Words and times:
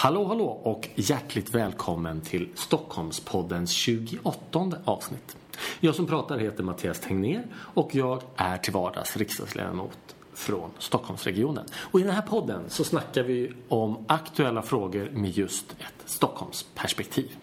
Hallå 0.00 0.24
hallå 0.24 0.46
och 0.46 0.88
hjärtligt 0.94 1.54
välkommen 1.54 2.20
till 2.20 2.48
Stockholmspoddens 2.54 3.70
28 3.70 4.72
avsnitt. 4.84 5.36
Jag 5.80 5.94
som 5.94 6.06
pratar 6.06 6.38
heter 6.38 6.64
Mattias 6.64 7.00
Tegnér 7.00 7.46
och 7.54 7.94
jag 7.94 8.22
är 8.36 8.58
till 8.58 8.72
vardags 8.72 9.16
riksdagsledamot 9.16 10.16
från 10.34 10.70
Stockholmsregionen. 10.78 11.64
Och 11.74 12.00
i 12.00 12.02
den 12.02 12.12
här 12.12 12.22
podden 12.22 12.62
så 12.68 12.84
snackar 12.84 13.22
vi 13.22 13.52
om 13.68 14.04
aktuella 14.08 14.62
frågor 14.62 15.10
med 15.10 15.30
just 15.30 15.72
ett 15.72 16.10
Stockholmsperspektiv. 16.10 17.36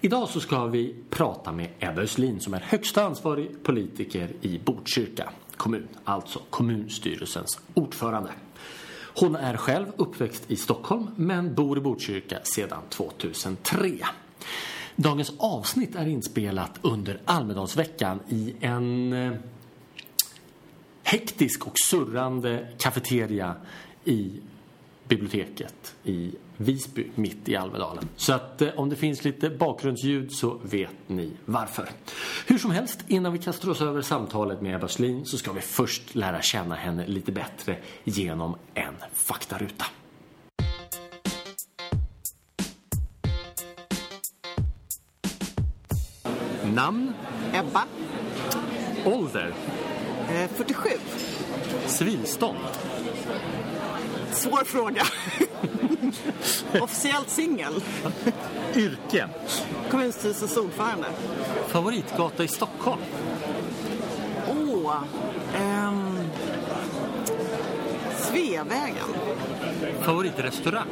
Idag 0.00 0.28
så 0.28 0.40
ska 0.40 0.66
vi 0.66 0.94
prata 1.10 1.52
med 1.52 1.68
Ebba 1.78 2.00
Östlin 2.00 2.40
som 2.40 2.54
är 2.54 2.60
högsta 2.60 3.04
ansvarig 3.04 3.62
politiker 3.62 4.32
i 4.40 4.60
Botkyrka 4.64 5.30
kommun, 5.56 5.88
alltså 6.04 6.40
kommunstyrelsens 6.50 7.60
ordförande. 7.74 8.30
Hon 9.16 9.36
är 9.36 9.56
själv 9.56 9.86
uppväxt 9.96 10.50
i 10.50 10.56
Stockholm 10.56 11.06
men 11.16 11.54
bor 11.54 11.78
i 11.78 11.80
Botkyrka 11.80 12.38
sedan 12.42 12.82
2003. 12.88 13.98
Dagens 14.96 15.32
avsnitt 15.38 15.96
är 15.96 16.06
inspelat 16.06 16.78
under 16.82 17.20
Almedalsveckan 17.24 18.20
i 18.28 18.54
en 18.60 19.12
eh, 19.12 19.32
hektisk 21.02 21.66
och 21.66 21.72
surrande 21.88 22.68
kafeteria 22.78 23.54
i 24.04 24.40
biblioteket 25.08 25.94
i 26.04 26.34
Visby 26.56 27.06
mitt 27.14 27.48
i 27.48 27.56
Almedalen. 27.56 28.08
Så 28.16 28.32
att 28.32 28.62
eh, 28.62 28.68
om 28.76 28.88
det 28.88 28.96
finns 28.96 29.24
lite 29.24 29.50
bakgrundsljud 29.50 30.32
så 30.32 30.60
vet 30.62 30.90
ni 31.06 31.32
varför. 31.44 31.88
Hur 32.46 32.58
som 32.58 32.70
helst, 32.70 33.04
innan 33.08 33.32
vi 33.32 33.38
kastar 33.38 33.70
oss 33.70 33.80
över 33.80 34.02
samtalet 34.02 34.60
med 34.60 34.74
Ebba 34.74 34.88
Schlin 34.88 35.26
så 35.26 35.38
ska 35.38 35.52
vi 35.52 35.60
först 35.60 36.14
lära 36.14 36.42
känna 36.42 36.74
henne 36.74 37.06
lite 37.06 37.32
bättre 37.32 37.76
genom 38.04 38.56
en 38.74 38.94
faktaruta. 39.12 39.84
Namn, 46.74 47.12
Ebba, 47.52 47.84
ålder, 49.04 49.54
eh, 50.30 50.50
47. 50.56 50.88
civilstånd, 51.86 52.58
Svår 54.32 54.64
fråga. 54.64 55.02
Officiellt 56.80 57.30
singel. 57.30 57.82
yrke, 58.76 59.28
Kommunstyrelsens 59.90 60.56
ordförande. 60.56 61.06
favoritgata 61.68 62.44
i 62.44 62.48
Stockholm, 62.48 63.00
Åh. 64.48 64.94
ehm, 65.56 66.18
Sveavägen. 68.18 69.08
favoritrestaurang, 70.02 70.86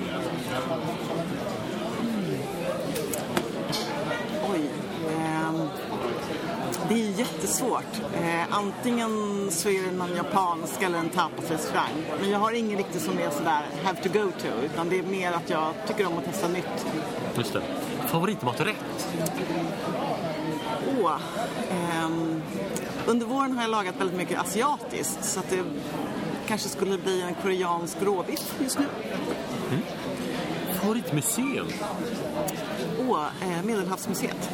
Oj. 4.53 4.71
ehm, 5.19 5.69
är 7.15 7.19
jättesvårt. 7.19 8.01
Eh, 8.15 8.43
antingen 8.57 9.47
så 9.51 9.69
är 9.69 9.83
det 9.83 9.93
någon 9.93 10.17
japansk 10.17 10.83
eller 10.83 10.99
en 10.99 11.09
tapasrestaurang. 11.09 11.91
Men 12.21 12.31
jag 12.31 12.39
har 12.39 12.53
ingen 12.53 12.79
riktigt 12.79 13.03
som 13.03 13.19
är 13.19 13.31
sådär 13.31 13.63
have 13.85 14.03
to 14.03 14.09
go 14.19 14.31
to. 14.43 14.49
Utan 14.65 14.89
det 14.89 14.99
är 14.99 15.03
mer 15.03 15.33
att 15.33 15.51
jag 15.51 15.73
tycker 15.87 16.07
om 16.07 16.19
att 16.19 16.25
testa 16.25 16.49
nytt. 16.49 16.87
just 17.37 17.53
det. 17.53 17.63
Favoritmaträtt, 18.07 19.09
Åh. 21.03 21.19
ehm, 21.71 22.43
under 23.07 23.27
våren 23.27 23.53
har 23.53 23.63
jag 23.63 23.71
lagat 23.71 23.95
väldigt 24.01 24.17
mycket 24.17 24.41
asiatiskt. 24.41 25.25
Så 25.25 25.41
att 25.41 25.51
det 25.51 25.65
kanske 26.47 26.69
skulle 26.69 26.99
bli 26.99 27.23
en 27.23 27.35
koreansk 27.35 27.97
råbiff 28.03 28.55
just 28.61 28.79
nu. 28.79 28.87
favoritmuseum 30.83 31.67
Åh, 33.09 33.27
eh, 33.43 33.63
Medelhavsmuseet. 33.65 34.51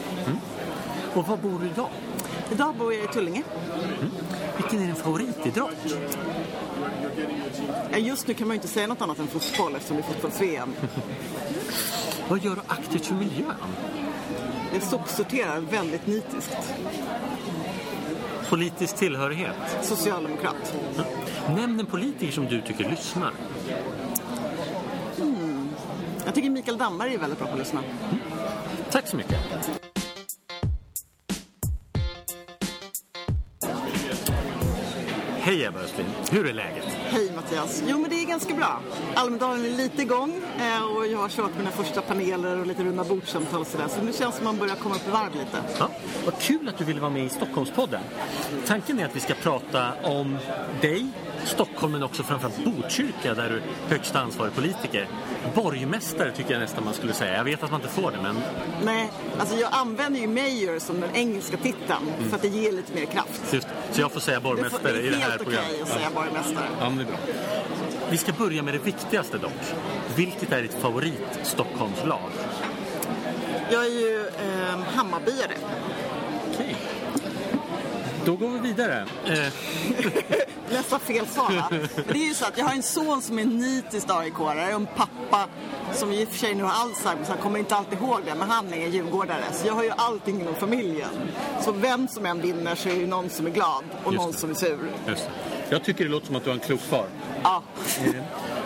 och 1.14 1.26
var 1.28 1.36
bor 1.36 1.58
du 1.60 1.66
idag? 1.66 1.88
Idag 2.52 2.74
bor 2.74 2.94
jag 2.94 3.04
i 3.04 3.08
Tullinge. 3.08 3.42
Vilken 4.56 4.82
är 4.82 4.86
din 4.86 4.94
favoritidrott? 4.94 5.94
Just 7.96 8.26
nu 8.26 8.34
kan 8.34 8.48
man 8.48 8.54
ju 8.54 8.58
inte 8.58 8.68
säga 8.68 8.86
något 8.86 9.00
annat 9.02 9.18
än 9.18 9.26
fotboll 9.26 9.74
eftersom 9.74 9.96
det 9.96 10.02
är 10.02 10.12
fotbolls-VM. 10.12 10.72
Vad 12.28 12.44
gör 12.44 12.54
du 12.54 12.60
aktivt 12.66 13.06
för 13.06 13.14
miljön? 13.14 13.54
Det 14.72 14.80
sopsorterar 14.80 15.60
väldigt 15.60 16.06
nitiskt. 16.06 16.56
Politisk 18.48 18.96
tillhörighet? 18.96 19.56
Socialdemokrat. 19.82 20.74
Nämn 21.48 21.80
en 21.80 21.86
politiker 21.86 22.32
som 22.32 22.46
du 22.46 22.62
tycker 22.62 22.90
lyssnar. 22.90 23.32
Jag 26.24 26.34
tycker 26.34 26.50
Mikael 26.50 26.78
Damberg 26.78 27.14
är 27.14 27.18
väldigt 27.18 27.38
bra 27.38 27.48
på 27.48 27.52
att 27.52 27.58
lyssna. 27.58 27.82
Tack 28.90 29.08
så 29.08 29.16
mycket. 29.16 29.38
Hej 35.48 35.64
Ebba 35.64 35.80
Östlin, 35.80 36.06
hur 36.30 36.46
är 36.46 36.52
läget? 36.52 36.84
Hej 36.84 37.32
Mattias. 37.36 37.82
Jo 37.86 37.98
men 37.98 38.10
det 38.10 38.22
är 38.22 38.26
ganska 38.26 38.54
bra. 38.54 38.80
Almedalen 39.14 39.64
är 39.64 39.70
lite 39.70 40.02
igång 40.02 40.42
eh, 40.58 40.96
och 40.96 41.06
jag 41.06 41.18
har 41.18 41.28
kört 41.28 41.50
mina 41.58 41.70
första 41.70 42.02
paneler 42.02 42.60
och 42.60 42.66
lite 42.66 42.84
runda 42.84 43.04
bordssamtal 43.04 43.60
och 43.60 43.66
sådär. 43.66 43.88
Så 43.88 44.02
nu 44.02 44.12
känns 44.12 44.18
det 44.18 44.32
som 44.32 44.44
man 44.44 44.56
börjar 44.56 44.74
komma 44.74 44.94
upp 44.94 45.08
i 45.08 45.10
varv 45.10 45.32
lite. 45.32 45.62
Ja, 45.78 45.90
vad 46.24 46.38
kul 46.38 46.68
att 46.68 46.78
du 46.78 46.84
ville 46.84 47.00
vara 47.00 47.10
med 47.10 47.24
i 47.24 47.28
Stockholmspodden. 47.28 48.00
Tanken 48.66 48.98
är 48.98 49.04
att 49.04 49.16
vi 49.16 49.20
ska 49.20 49.34
prata 49.34 49.92
om 50.02 50.38
dig, 50.80 51.06
Stockholm 51.48 51.92
men 51.92 52.02
också 52.02 52.22
framförallt 52.22 52.64
Botkyrka 52.64 53.34
där 53.34 53.48
du 53.48 53.56
är 53.56 53.62
högsta 53.88 54.20
ansvarig 54.20 54.54
politiker. 54.54 55.06
Borgmästare 55.54 56.32
tycker 56.32 56.52
jag 56.52 56.60
nästan 56.60 56.84
man 56.84 56.94
skulle 56.94 57.12
säga. 57.12 57.36
Jag 57.36 57.44
vet 57.44 57.62
att 57.62 57.70
man 57.70 57.80
inte 57.80 57.92
får 57.94 58.10
det 58.10 58.18
men 58.22 58.36
Nej, 58.84 59.10
alltså 59.38 59.56
jag 59.56 59.68
använder 59.72 60.20
ju 60.20 60.26
mayor 60.28 60.78
som 60.78 61.00
den 61.00 61.10
engelska 61.14 61.56
titeln 61.56 62.12
för 62.28 62.36
att 62.36 62.42
det 62.42 62.48
ger 62.48 62.72
lite 62.72 62.94
mer 62.94 63.04
kraft. 63.04 63.52
just, 63.52 63.68
så 63.92 64.00
jag 64.00 64.12
får 64.12 64.20
säga 64.20 64.36
Det, 64.36 64.42
får, 64.42 64.50
borgmästare 64.54 64.92
det 64.92 65.00
i 65.00 65.06
är 65.06 65.10
det 65.10 65.16
här 65.16 65.30
helt 65.30 65.42
okej 65.42 65.54
programmet. 65.54 65.82
att 65.82 65.88
säga 65.88 66.10
borgmästare. 66.14 66.66
Ja, 66.80 66.88
men 66.88 66.96
det 66.98 67.04
är 67.04 67.06
bra. 67.06 67.18
Vi 68.10 68.16
ska 68.18 68.32
börja 68.32 68.62
med 68.62 68.74
det 68.74 68.78
viktigaste 68.84 69.38
dock. 69.38 69.52
Vilket 70.16 70.52
är 70.52 70.62
ditt 70.62 70.74
favorit 70.74 71.38
Stockholmslag? 71.42 72.30
Jag 73.70 73.84
är 73.86 73.90
ju 73.90 74.20
eh, 74.26 74.78
Hammarbyare. 74.94 75.56
Okej. 76.54 76.76
Då 78.24 78.36
går 78.36 78.48
vi 78.48 78.58
vidare. 78.58 79.06
Eh, 79.26 79.36
Nästan 80.72 81.00
fel 81.00 81.26
svar 81.26 81.52
va? 81.52 81.68
Det 82.12 82.18
är 82.18 82.28
ju 82.28 82.34
så 82.34 82.44
att 82.44 82.58
jag 82.58 82.64
har 82.64 82.74
en 82.74 82.82
son 82.82 83.22
som 83.22 83.38
är 83.38 83.44
nitiskt 83.44 84.10
aik 84.10 84.40
och 84.40 84.52
en 84.52 84.86
pappa 84.96 85.46
som 85.92 86.12
i 86.12 86.24
och 86.24 86.28
för 86.28 86.38
sig 86.38 86.54
nu 86.54 86.62
har 86.62 86.70
Alzheimer 86.72 87.24
så 87.24 87.32
han 87.32 87.40
kommer 87.42 87.58
inte 87.58 87.76
alltid 87.76 87.98
ihåg 87.98 88.20
det 88.26 88.34
men 88.34 88.50
han 88.50 88.72
är 88.72 88.88
djurgårdare 88.88 89.44
så 89.52 89.66
jag 89.66 89.74
har 89.74 89.84
ju 89.84 89.90
allting 89.96 90.40
inom 90.40 90.54
familjen. 90.54 91.08
Så 91.60 91.72
vem 91.72 92.08
som 92.08 92.26
än 92.26 92.40
vinner 92.40 92.74
så 92.74 92.88
är 92.88 92.92
det 92.92 93.00
ju 93.00 93.06
någon 93.06 93.30
som 93.30 93.46
är 93.46 93.50
glad 93.50 93.84
och 94.04 94.12
Just 94.12 94.22
någon 94.24 94.32
det. 94.32 94.38
som 94.38 94.50
är 94.50 94.54
sur. 94.54 94.78
Jag 95.70 95.84
tycker 95.84 96.04
det 96.04 96.10
låter 96.10 96.26
som 96.26 96.36
att 96.36 96.44
du 96.44 96.50
har 96.50 96.54
en 96.54 96.60
klok 96.60 96.80
far. 96.80 97.06
Ja. 97.42 97.62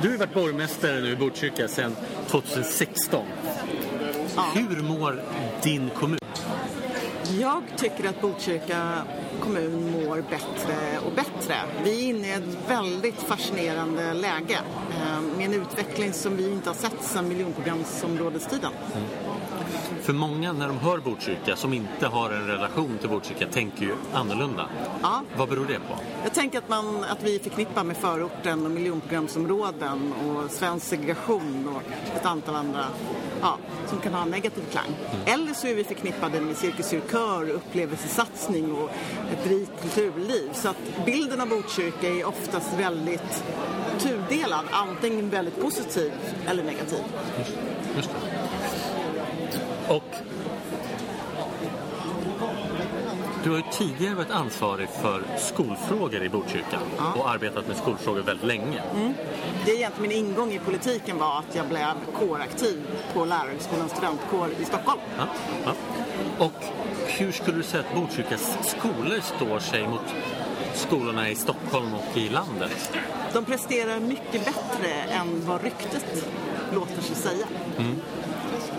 Du 0.02 0.10
har 0.10 0.16
varit 0.16 0.34
borgmästare 0.34 1.00
nu 1.00 1.12
i 1.12 1.16
Botkyrka 1.16 1.68
sedan 1.68 1.96
2016. 2.30 3.26
Hur 4.54 4.82
mår 4.82 5.22
din 5.62 5.90
kommun? 5.90 6.18
Jag 7.40 7.62
tycker 7.76 8.08
att 8.08 8.20
Botkyrka 8.20 9.02
kommun 9.42 9.92
mår 9.92 10.16
bättre 10.30 10.98
och 11.06 11.12
bättre. 11.12 11.54
Vi 11.84 12.04
är 12.04 12.08
inne 12.08 12.28
i 12.28 12.32
ett 12.32 12.68
väldigt 12.68 13.22
fascinerande 13.22 14.14
läge 14.14 14.58
eh, 14.90 15.20
med 15.36 15.46
en 15.46 15.54
utveckling 15.54 16.12
som 16.12 16.36
vi 16.36 16.52
inte 16.52 16.68
har 16.68 16.74
sett 16.74 17.02
sedan 17.02 17.28
miljonprogramsområdestiden. 17.28 18.72
Mm. 18.94 19.31
För 20.02 20.12
många 20.12 20.52
när 20.52 20.68
de 20.68 20.78
hör 20.78 20.98
Botkyrka 20.98 21.56
som 21.56 21.72
inte 21.72 22.06
har 22.06 22.30
en 22.30 22.46
relation 22.46 22.98
till 23.00 23.08
Botkyrka 23.08 23.46
tänker 23.46 23.82
ju 23.82 23.94
annorlunda. 24.12 24.68
Ja. 25.02 25.22
Vad 25.36 25.48
beror 25.48 25.66
det 25.66 25.78
på? 25.78 25.96
Jag 26.22 26.34
tänker 26.34 26.58
att, 26.58 26.68
man, 26.68 27.04
att 27.04 27.22
vi 27.22 27.38
förknippar 27.38 27.84
med 27.84 27.96
förorten 27.96 28.64
och 28.66 28.70
miljonprogramsområden 28.70 30.12
och 30.12 30.50
svensk 30.50 30.86
segregation 30.86 31.68
och 31.76 31.82
ett 32.16 32.26
antal 32.26 32.54
andra 32.54 32.84
ja, 33.40 33.58
som 33.86 34.00
kan 34.00 34.14
ha 34.14 34.22
en 34.22 34.28
negativ 34.30 34.62
klang. 34.70 34.94
Eller 35.26 35.54
så 35.54 35.66
är 35.66 35.74
vi 35.74 35.84
förknippade 35.84 36.40
med 36.40 36.56
Cirkus 36.56 36.86
Cirkör, 36.86 37.50
upplevelsesatsning 37.50 38.72
och 38.72 38.90
ett 39.32 39.46
rikt 39.46 39.82
kulturliv. 39.82 40.50
Så 40.52 40.68
att 40.68 41.04
bilden 41.06 41.40
av 41.40 41.48
Botkyrka 41.48 42.08
är 42.08 42.24
oftast 42.24 42.74
väldigt 42.78 43.44
tudelad, 43.98 44.64
antingen 44.70 45.30
väldigt 45.30 45.60
positiv 45.60 46.12
eller 46.46 46.64
negativ. 46.64 47.04
Just 47.96 48.10
det. 48.10 48.32
Och 49.88 50.02
du 53.44 53.50
har 53.50 53.56
ju 53.56 53.64
tidigare 53.72 54.14
varit 54.14 54.30
ansvarig 54.30 54.88
för 54.88 55.22
skolfrågor 55.38 56.22
i 56.22 56.28
Botkyrka 56.28 56.78
och 57.16 57.30
arbetat 57.30 57.68
med 57.68 57.76
skolfrågor 57.76 58.22
väldigt 58.22 58.46
länge. 58.46 58.82
Det 59.64 59.70
är 59.70 59.76
egentligen 59.76 60.08
min 60.08 60.26
ingång 60.26 60.52
i 60.52 60.58
politiken 60.58 61.18
var 61.18 61.38
att 61.38 61.54
jag 61.54 61.68
blev 61.68 61.86
kåraktiv 62.18 62.80
på 63.14 63.24
Lärarhögskolans 63.24 63.92
studentkår 63.92 64.48
i 64.60 64.64
Stockholm. 64.64 65.00
Ja, 65.18 65.26
ja. 65.64 65.72
Och 66.38 66.64
hur 67.06 67.32
skulle 67.32 67.56
du 67.56 67.62
säga 67.62 67.84
att 67.88 67.94
Botkyrkas 67.94 68.58
skolor 68.62 69.20
står 69.36 69.58
sig 69.58 69.88
mot 69.88 70.14
skolorna 70.74 71.30
i 71.30 71.34
Stockholm 71.34 71.94
och 71.94 72.16
i 72.16 72.28
landet? 72.28 72.92
De 73.32 73.44
presterar 73.44 74.00
mycket 74.00 74.44
bättre 74.44 74.92
än 74.92 75.46
vad 75.46 75.62
ryktet 75.62 76.26
låter 76.74 77.02
sig 77.02 77.16
säga. 77.16 77.46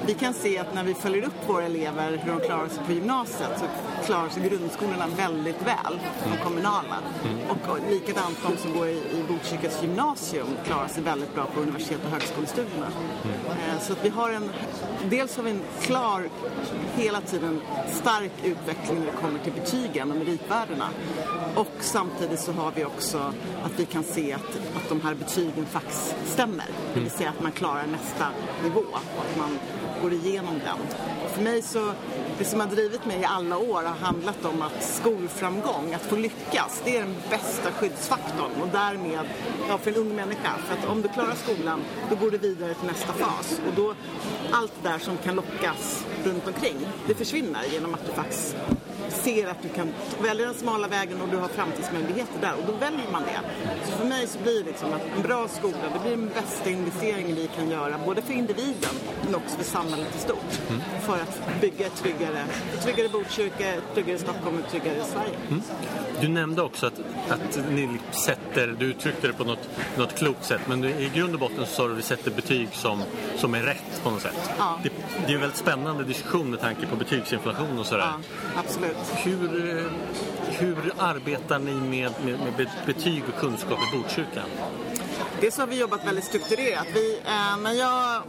Vi 0.06 0.14
kan 0.14 0.34
se 0.34 0.58
att 0.58 0.74
när 0.74 0.84
vi 0.84 0.94
följer 0.94 1.24
upp 1.24 1.50
våra 1.50 1.64
elever 1.64 2.20
hur 2.24 2.32
de 2.32 2.40
klarar 2.40 2.68
sig 2.68 2.84
på 2.86 2.92
gymnasiet 2.92 3.60
så 3.60 3.66
klarar 4.06 4.30
sig 4.30 4.50
grundskolorna 4.50 5.08
väldigt 5.18 5.62
väl, 5.62 6.00
de 6.32 6.44
kommunala. 6.44 6.98
Och 7.50 7.80
likadant 7.90 8.38
de 8.44 8.58
som 8.58 8.74
går 8.74 8.88
i, 8.88 8.92
i 8.98 9.24
Botkyrkas 9.28 9.82
gymnasium 9.82 10.48
klarar 10.66 10.88
sig 10.88 11.04
väldigt 11.04 11.36
bra 11.36 11.46
på 11.56 11.60
universitet 11.62 12.00
och 12.06 12.12
högskolestudierna. 12.12 12.88
Eh, 13.50 13.82
Så 13.82 13.94
att 13.94 14.06
vi 14.06 14.10
har 14.10 14.30
en, 14.30 14.50
dels 15.10 15.38
har 15.38 15.44
vi 15.44 15.52
en 15.52 15.62
klar, 15.82 16.30
hela 16.96 17.22
tiden 17.22 17.62
stark 18.02 18.32
utveckling 18.44 19.00
när 19.00 19.06
det 19.06 19.18
kommer 19.22 19.40
till 19.40 19.54
betygen 19.54 20.12
och 20.12 20.18
meritvärderna. 20.18 20.90
Och 21.56 21.72
samtidigt 21.80 22.40
så 22.40 22.52
har 22.52 22.72
vi 22.76 22.86
också 22.86 23.18
att 23.64 23.72
vi 23.80 23.86
kan 23.86 24.04
se 24.04 24.34
att, 24.34 24.42
att 24.76 24.90
de 24.90 25.02
här 25.02 25.14
betygen 25.16 25.66
faktiskt 25.66 26.16
stämmer. 26.26 26.66
Det 26.94 27.00
vill 27.00 27.12
säga 27.12 27.30
att 27.30 27.42
man 27.44 27.52
klarar 27.52 27.86
nästa 27.88 28.26
nivå 28.64 28.82
och 28.92 29.22
att 29.32 29.38
man 29.38 29.60
går 30.02 30.14
igenom 30.14 30.54
den. 30.54 30.78
För 31.34 31.42
mig 31.42 31.62
så, 31.62 31.92
det 32.38 32.46
som 32.46 32.60
har 32.60 32.68
drivit 32.68 33.06
mig 33.06 33.20
i 33.20 33.26
alla 33.26 33.58
år 33.58 33.84
har 33.84 33.96
handlat 33.96 34.46
om 34.46 34.62
att 34.62 34.84
skolframgång, 34.84 35.94
att 35.94 36.02
få 36.02 36.16
lyckas, 36.16 36.82
det 36.86 36.98
är 36.98 37.00
den 37.00 37.16
bästa 37.30 37.72
skyddsfaktorn 37.72 38.62
och 38.62 38.68
därmed, 38.68 39.26
ja, 39.70 39.78
för 39.78 39.92
en 39.92 39.98
ung 39.98 40.16
människa. 40.16 40.52
För 40.68 40.74
att 40.74 40.90
om 40.90 41.02
du 41.02 41.08
klarar 41.08 41.36
skolan, 41.36 41.82
då 42.10 42.16
går 42.16 42.32
du 42.32 42.38
vidare 42.38 42.74
till 42.74 42.88
nästa 42.88 43.14
fas. 43.14 43.62
Och 43.68 43.74
då, 43.76 43.96
allt 44.52 44.74
det 44.82 44.90
där 44.90 45.00
som 45.00 45.18
kan 45.18 45.36
lockas 45.36 46.06
runt 46.26 46.48
omkring, 46.48 46.78
det 47.08 47.16
försvinner 47.16 47.64
genom 47.72 47.94
att 47.94 48.06
du 48.06 48.12
faktiskt 48.12 48.56
ser 49.10 49.48
att 49.48 49.62
du 49.62 49.70
kan 49.70 49.94
välja 50.22 50.46
den 50.46 50.56
smala 50.56 50.88
vägen 50.88 51.22
och 51.22 51.28
du 51.30 51.38
har 51.38 51.48
framtidsmöjligheter 51.48 52.42
där 52.42 52.54
och 52.54 52.64
då 52.68 52.74
väljer 52.74 53.12
man 53.12 53.24
det. 53.24 53.40
Så 53.86 53.92
för 53.92 54.06
mig 54.06 54.28
så 54.28 54.40
blir 54.40 54.60
det 54.60 54.66
liksom 54.66 54.94
att 54.94 55.02
en 55.16 55.22
bra 55.22 55.48
skola, 55.48 55.78
det 55.94 56.00
blir 56.00 56.18
den 56.18 56.30
bästa 56.30 56.70
investeringen 56.70 57.36
vi 57.36 57.50
kan 57.56 57.70
göra 57.70 58.00
både 58.06 58.22
för 58.22 58.34
individen 58.34 58.96
men 59.26 59.36
också 59.36 59.58
för 59.58 59.64
samhället 59.64 60.16
i 60.16 60.20
stort. 60.20 60.52
För 61.02 61.14
att 61.14 61.62
bygga 61.62 61.86
ett 61.86 61.96
tryggare, 61.96 62.46
tryggare 62.84 63.10
Botkyrka, 63.10 63.74
ett 63.74 63.84
tryggare 63.94 64.18
Stockholm, 64.18 64.58
ett 64.58 64.72
tryggare 64.72 65.04
Sverige. 65.04 65.62
Du 66.22 66.28
nämnde 66.28 66.62
också 66.62 66.86
att, 66.86 67.00
att 67.30 67.60
ni 67.72 68.00
sätter, 68.12 68.76
du 68.80 68.86
uttryckte 68.86 69.28
det 69.28 69.34
på 69.34 69.44
något, 69.44 69.70
något 69.98 70.16
klokt 70.16 70.46
sätt, 70.46 70.62
men 70.68 70.84
i 70.86 71.12
grund 71.16 71.34
och 71.34 71.40
botten 71.40 71.66
så 71.66 71.74
sa 71.74 71.86
du 71.86 71.92
att 71.92 71.98
vi 71.98 72.02
sätter 72.02 72.32
betyg 72.32 72.70
som, 72.72 73.04
som 73.38 73.54
är 73.54 73.62
rätt 73.62 74.02
på 74.04 74.10
något 74.10 74.22
sätt. 74.22 74.52
Ja. 74.58 74.80
Det, 74.84 74.90
det 75.26 75.32
är 75.32 75.36
en 75.36 75.40
väldigt 75.42 75.60
spännande 75.60 76.04
diskussion 76.04 76.50
med 76.50 76.60
tanke 76.60 76.88
på 76.88 76.96
betygsinflation 76.96 77.80
och 77.80 77.86
sådär. 77.86 78.04
Ja, 78.56 78.60
absolut. 78.60 78.98
Hur, 79.24 79.78
eh, 79.80 79.86
hur 80.60 80.76
arbetar 80.98 81.60
ni 81.60 81.74
med, 81.74 82.12
med, 82.26 82.40
med 82.40 82.54
be- 82.58 82.72
betyg 82.86 83.24
och 83.34 83.40
kunskap 83.42 83.80
i 83.94 83.98
Botkyrka? 83.98 84.44
Dels 85.44 85.58
har 85.58 85.68
vi 85.68 85.80
jobbat 85.80 86.08
väldigt 86.08 86.26
strukturerat. 86.26 86.88
Vi, 86.94 87.20
eh, 87.26 87.58
när 87.58 87.74
jag, 87.74 88.22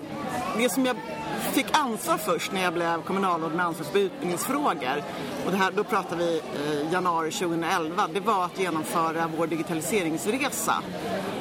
det 0.58 0.68
som 0.68 0.86
jag 0.86 0.96
fick 1.52 1.66
ansvar 1.72 2.16
först 2.16 2.52
när 2.52 2.62
jag 2.62 2.72
blev 2.72 3.02
kommunalråd 3.02 3.54
med 3.54 3.66
ansvar 3.66 3.86
för 3.86 3.98
utbildningsfrågor, 3.98 5.02
och 5.46 5.50
det 5.50 5.56
här, 5.56 5.72
då 5.76 5.84
pratar 5.84 6.16
vi 6.16 6.38
eh, 6.38 6.92
januari 6.92 7.30
2011, 7.30 8.08
det 8.14 8.20
var 8.20 8.44
att 8.44 8.60
genomföra 8.60 9.30
vår 9.36 9.46
digitaliseringsresa. 9.46 10.74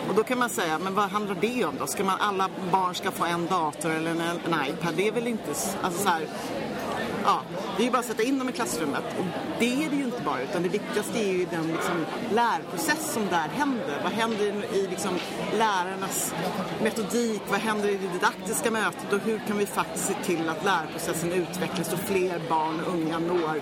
Och 0.09 0.15
då 0.15 0.23
kan 0.23 0.39
man 0.39 0.49
säga, 0.49 0.79
men 0.79 0.95
vad 0.95 1.09
handlar 1.09 1.35
det 1.41 1.65
om 1.65 1.75
då? 1.79 1.87
Ska 1.87 2.03
man, 2.03 2.19
alla 2.19 2.49
barn 2.71 2.95
ska 2.95 3.11
få 3.11 3.25
en 3.25 3.47
dator 3.47 3.91
eller 3.91 4.11
en, 4.11 4.21
en 4.21 4.67
iPad? 4.69 4.93
Det 4.95 5.07
är 5.07 5.11
väl 5.11 5.27
inte, 5.27 5.49
alltså 5.81 6.03
så 6.03 6.09
här, 6.09 6.27
Ja, 7.25 7.41
det 7.77 7.83
är 7.83 7.85
ju 7.85 7.91
bara 7.91 7.99
att 7.99 8.05
sätta 8.05 8.23
in 8.23 8.39
dem 8.39 8.49
i 8.49 8.51
klassrummet. 8.51 9.03
Och 9.19 9.25
det 9.59 9.85
är 9.85 9.89
det 9.89 9.95
ju 9.95 10.02
bara, 10.25 10.41
utan 10.41 10.63
det 10.63 10.69
viktigaste 10.69 11.19
är 11.19 11.33
ju 11.33 11.45
den 11.45 11.67
liksom, 11.67 12.05
lärprocess 12.31 13.13
som 13.13 13.27
där 13.29 13.47
händer. 13.47 13.99
Vad 14.03 14.11
händer 14.11 14.75
i, 14.75 14.87
liksom, 14.87 15.19
lärarnas 15.57 16.33
metodik? 16.83 17.41
Vad 17.49 17.59
händer 17.59 17.89
i 17.89 17.97
det 17.97 18.07
didaktiska 18.07 18.71
mötet? 18.71 19.13
Och 19.13 19.19
hur 19.19 19.41
kan 19.47 19.57
vi 19.57 19.65
faktiskt 19.65 20.05
se 20.05 20.13
till 20.23 20.49
att 20.49 20.65
lärprocessen 20.65 21.31
utvecklas 21.31 21.93
och 21.93 21.99
fler 21.99 22.41
barn 22.49 22.79
och 22.79 22.93
unga 22.93 23.19
når 23.19 23.61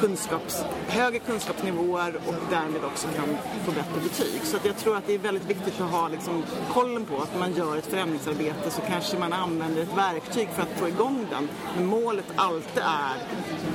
kunskaps, 0.00 0.64
högre 0.88 1.18
kunskapsnivåer 1.18 2.16
och 2.26 2.34
därmed 2.50 2.84
också 2.84 3.08
kan 3.16 3.36
få 3.64 3.72
bättre 3.72 4.00
betyg. 4.02 4.40
Så 4.42 4.56
att 4.56 4.64
jag 4.64 4.76
tror 4.76 4.96
att 4.96 5.06
det 5.06 5.14
är 5.14 5.18
väldigt 5.18 5.50
viktigt 5.50 5.80
att 5.80 5.90
ha 5.90 6.08
liksom, 6.08 6.44
kollen 6.72 7.04
på 7.04 7.16
att 7.22 7.32
när 7.32 7.38
man 7.38 7.54
gör 7.54 7.76
ett 7.76 7.86
förändringsarbete 7.86 8.70
så 8.70 8.80
kanske 8.80 9.18
man 9.18 9.32
använder 9.32 9.82
ett 9.82 9.96
verktyg 9.96 10.48
för 10.54 10.62
att 10.62 10.80
få 10.80 10.88
igång 10.88 11.26
den. 11.30 11.48
Men 11.76 11.86
målet 11.86 12.26
alltid 12.36 12.82
är 12.82 13.16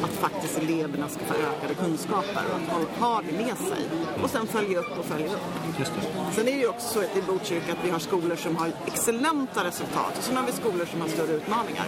att 0.04 0.12
faktiskt 0.12 0.58
eleverna 0.58 1.08
ska 1.10 1.26
få 1.26 1.34
ökade 1.34 1.74
kunskaper 1.74 2.27
och 2.36 2.82
att 2.82 3.00
ha, 3.00 3.22
det 3.30 3.38
med 3.38 3.58
sig. 3.58 3.82
Och 4.24 4.30
sen 4.30 4.48
följa 4.48 4.80
upp 4.80 5.00
och 5.00 5.06
följa 5.06 5.28
upp. 5.28 5.42
Just 5.80 5.92
det. 5.96 6.02
Sen 6.36 6.48
är 6.48 6.52
det 6.52 6.58
ju 6.58 6.68
också 6.68 6.88
så 6.88 7.02
i 7.20 7.22
Botkyrka 7.28 7.72
att 7.72 7.86
vi 7.86 7.90
har 7.90 8.00
skolor 8.00 8.36
som 8.36 8.56
har 8.56 8.72
excellenta 8.86 9.64
resultat 9.64 10.18
och 10.18 10.24
sen 10.24 10.38
har 10.38 10.46
vi 10.46 10.52
skolor 10.52 10.86
som 10.86 11.02
har 11.02 11.08
större 11.08 11.32
utmaningar. 11.34 11.86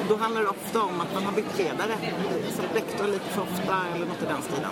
Och 0.00 0.06
då 0.08 0.16
handlar 0.16 0.42
det 0.42 0.48
ofta 0.48 0.82
om 0.82 1.00
att 1.00 1.14
man 1.14 1.24
har 1.24 1.32
bytt 1.32 1.58
ledare, 1.58 1.94
som 2.56 2.64
rektor 2.74 3.06
lite 3.06 3.24
för 3.28 3.42
ofta 3.42 3.76
eller 3.94 4.06
något 4.06 4.22
i 4.22 4.26
den 4.26 4.42
stilen. 4.42 4.70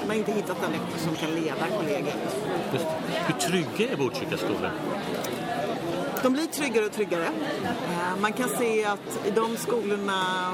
Man 0.00 0.08
har 0.08 0.14
inte 0.14 0.32
hittat 0.32 0.56
en 0.64 0.72
rektor 0.72 0.98
som 0.98 1.14
kan 1.16 1.30
leda 1.30 1.66
kollegiet. 1.78 2.36
Just. 2.72 2.86
Hur 3.26 3.34
trygga 3.34 3.92
är 3.92 3.96
Botkyrkas 3.96 4.40
skolor? 4.40 4.70
De 6.22 6.32
blir 6.32 6.46
tryggare 6.46 6.86
och 6.86 6.92
tryggare. 6.92 7.24
Eh, 7.24 8.20
Man 8.20 8.32
kan 8.32 8.48
se 8.48 8.84
att 8.84 9.26
i 9.26 9.30
de 9.30 9.56
skolorna 9.56 10.50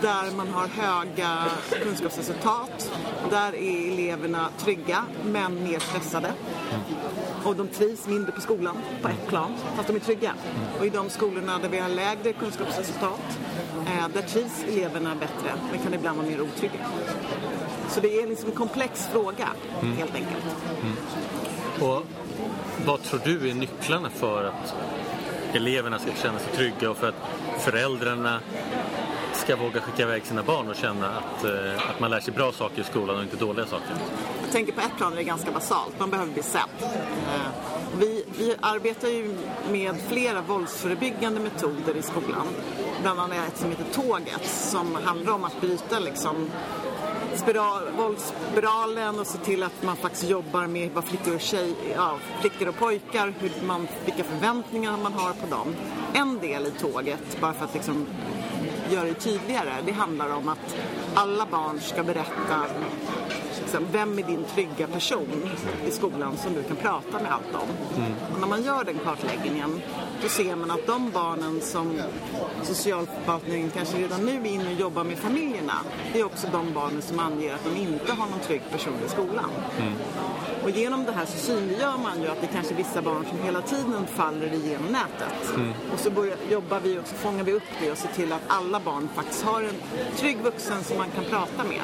där 0.00 0.36
man 0.36 0.48
har 0.48 0.66
höga 0.66 1.44
kunskapsresultat, 1.82 2.92
där 3.30 3.54
är 3.54 3.92
eleverna 3.92 4.48
trygga 4.58 5.04
men 5.24 5.64
mer 5.64 5.78
stressade. 5.78 6.32
Och 7.44 7.56
de 7.56 7.68
trivs 7.68 8.06
mindre 8.06 8.32
på 8.32 8.40
skolan 8.40 8.76
på 9.02 9.08
ett 9.08 9.28
plan, 9.28 9.54
fast 9.76 9.88
de 9.88 9.96
är 9.96 10.00
trygga. 10.00 10.34
Och 10.78 10.86
i 10.86 10.90
de 10.90 11.10
skolorna 11.10 11.58
där 11.58 11.68
vi 11.68 11.78
har 11.78 11.88
lägre 11.88 12.32
kunskapsresultat, 12.32 13.38
eh, 13.86 14.08
där 14.14 14.22
trivs 14.22 14.64
eleverna 14.68 15.14
bättre 15.14 15.52
men 15.70 15.82
kan 15.82 15.94
ibland 15.94 16.18
vara 16.18 16.28
mer 16.28 16.40
otrygga. 16.40 16.86
Så 17.88 18.00
det 18.00 18.22
är 18.22 18.26
liksom 18.26 18.48
en 18.50 18.56
komplex 18.56 19.08
fråga, 19.12 19.48
helt 19.98 20.14
enkelt. 20.14 20.44
Och 21.80 22.02
vad 22.86 23.02
tror 23.02 23.20
du 23.24 23.50
är 23.50 23.54
nycklarna 23.54 24.10
för 24.10 24.44
att 24.44 24.74
eleverna 25.54 25.98
ska 25.98 26.10
känna 26.22 26.38
sig 26.38 26.52
trygga 26.56 26.90
och 26.90 26.96
för 26.96 27.08
att 27.08 27.14
föräldrarna 27.58 28.40
ska 29.42 29.56
våga 29.56 29.80
skicka 29.80 30.02
iväg 30.02 30.26
sina 30.26 30.42
barn 30.42 30.68
och 30.68 30.76
känna 30.76 31.08
att, 31.08 31.44
eh, 31.44 31.90
att 31.90 32.00
man 32.00 32.10
lär 32.10 32.20
sig 32.20 32.34
bra 32.34 32.52
saker 32.52 32.80
i 32.80 32.84
skolan 32.84 33.16
och 33.16 33.22
inte 33.22 33.36
dåliga 33.36 33.66
saker? 33.66 33.86
Jag 34.42 34.52
tänker 34.52 34.72
på 34.72 34.80
ett 34.80 34.96
plan 34.96 35.12
är 35.12 35.16
det 35.16 35.22
ganska 35.22 35.50
basalt. 35.50 35.94
Man 35.98 36.10
behöver 36.10 36.32
bli 36.32 36.42
sedd. 36.42 36.62
Eh, 36.82 37.40
Vi, 37.98 38.24
vi 38.38 38.54
arbetar 38.60 39.08
ju 39.08 39.34
med 39.70 39.94
flera 40.08 40.40
våldsförebyggande 40.40 41.40
metoder 41.40 41.96
i 41.96 42.02
skolan. 42.02 42.46
Bland 43.02 43.20
annat 43.20 43.38
ett 43.48 43.58
som 43.58 43.70
heter 43.70 43.84
Tåget 43.92 44.46
som 44.46 44.94
handlar 45.04 45.32
om 45.32 45.44
att 45.44 45.60
bryta 45.60 45.98
liksom 45.98 46.50
spiral, 47.34 47.82
våldsspiralen 47.96 49.20
och 49.20 49.26
se 49.26 49.38
till 49.38 49.62
att 49.62 49.82
man 49.82 49.96
faktiskt 49.96 50.30
jobbar 50.30 50.66
med 50.66 50.90
vad 50.94 51.04
flickor 51.04 51.34
och, 51.34 51.40
tjej, 51.40 51.74
ja, 51.96 52.18
flickor 52.40 52.68
och 52.68 52.78
pojkar, 52.78 53.34
hur 53.40 53.66
man, 53.66 53.88
vilka 54.04 54.24
förväntningar 54.24 54.96
man 55.02 55.12
har 55.12 55.32
på 55.32 55.46
dem. 55.56 55.74
En 56.14 56.38
del 56.38 56.66
i 56.66 56.70
Tåget, 56.70 57.40
bara 57.40 57.52
för 57.52 57.64
att 57.64 57.74
liksom 57.74 58.06
gör 58.90 59.04
det 59.04 59.14
tydligare, 59.14 59.74
det 59.86 59.92
handlar 59.92 60.30
om 60.30 60.48
att 60.48 60.76
alla 61.14 61.46
barn 61.46 61.80
ska 61.80 62.02
berätta 62.02 62.66
liksom, 63.62 63.86
vem 63.92 64.18
är 64.18 64.22
din 64.22 64.44
trygga 64.54 64.86
person 64.86 65.50
i 65.86 65.90
skolan 65.90 66.36
som 66.36 66.54
du 66.54 66.62
kan 66.62 66.76
prata 66.76 67.22
med 67.22 67.32
allt 67.32 67.54
om. 67.54 67.68
Och 68.34 68.40
när 68.40 68.46
man 68.46 68.62
gör 68.62 68.84
den 68.84 68.98
kartläggningen 69.04 69.80
då 70.22 70.28
ser 70.28 70.56
man 70.56 70.70
att 70.70 70.86
de 70.86 71.10
barnen 71.10 71.60
som 71.60 72.00
socialförvaltningen 72.62 73.70
kanske 73.70 73.98
redan 73.98 74.20
nu 74.20 74.32
är 74.32 74.46
inne 74.46 74.74
och 74.74 74.80
jobbar 74.80 75.04
med 75.04 75.18
familjerna 75.18 75.74
det 76.12 76.20
är 76.20 76.24
också 76.24 76.46
de 76.52 76.72
barnen 76.72 77.02
som 77.02 77.18
anger 77.18 77.54
att 77.54 77.64
de 77.64 77.80
inte 77.80 78.12
har 78.12 78.26
någon 78.26 78.40
trygg 78.40 78.62
person 78.70 78.94
i 79.06 79.08
skolan. 79.08 79.50
Och 80.62 80.70
genom 80.70 81.04
det 81.04 81.12
här 81.12 81.24
så 81.26 81.38
synliggör 81.38 81.98
man 82.02 82.22
ju 82.22 82.28
att 82.28 82.40
det 82.40 82.46
kanske 82.46 82.74
är 82.74 82.76
vissa 82.76 83.02
barn 83.02 83.26
som 83.28 83.38
hela 83.38 83.62
tiden 83.62 84.06
faller 84.06 84.54
igenom 84.54 84.86
nätet. 84.92 85.58
Och 85.92 85.98
så 85.98 86.10
börjar, 86.10 86.36
jobbar 86.50 86.80
vi 86.80 86.98
och 86.98 87.06
så 87.06 87.14
fångar 87.14 87.44
vi 87.44 87.52
upp 87.52 87.62
det 87.80 87.90
och 87.90 87.98
ser 87.98 88.08
till 88.08 88.32
att 88.32 88.42
alla 88.46 88.80
barn 88.80 89.08
faktiskt 89.14 89.44
har 89.44 89.62
en 89.62 89.74
trygg 90.16 90.38
vuxen 90.42 90.84
som 90.84 90.98
man 90.98 91.10
kan 91.10 91.24
prata 91.24 91.64
med. 91.64 91.82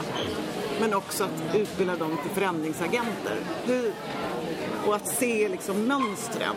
Men 0.80 0.94
också 0.94 1.24
att 1.24 1.56
utbilda 1.56 1.96
dem 1.96 2.18
till 2.22 2.30
förändringsagenter. 2.30 3.36
Hur, 3.64 3.92
och 4.88 4.94
att 4.96 5.08
se 5.08 5.48
liksom 5.48 5.84
mönstren. 5.86 6.56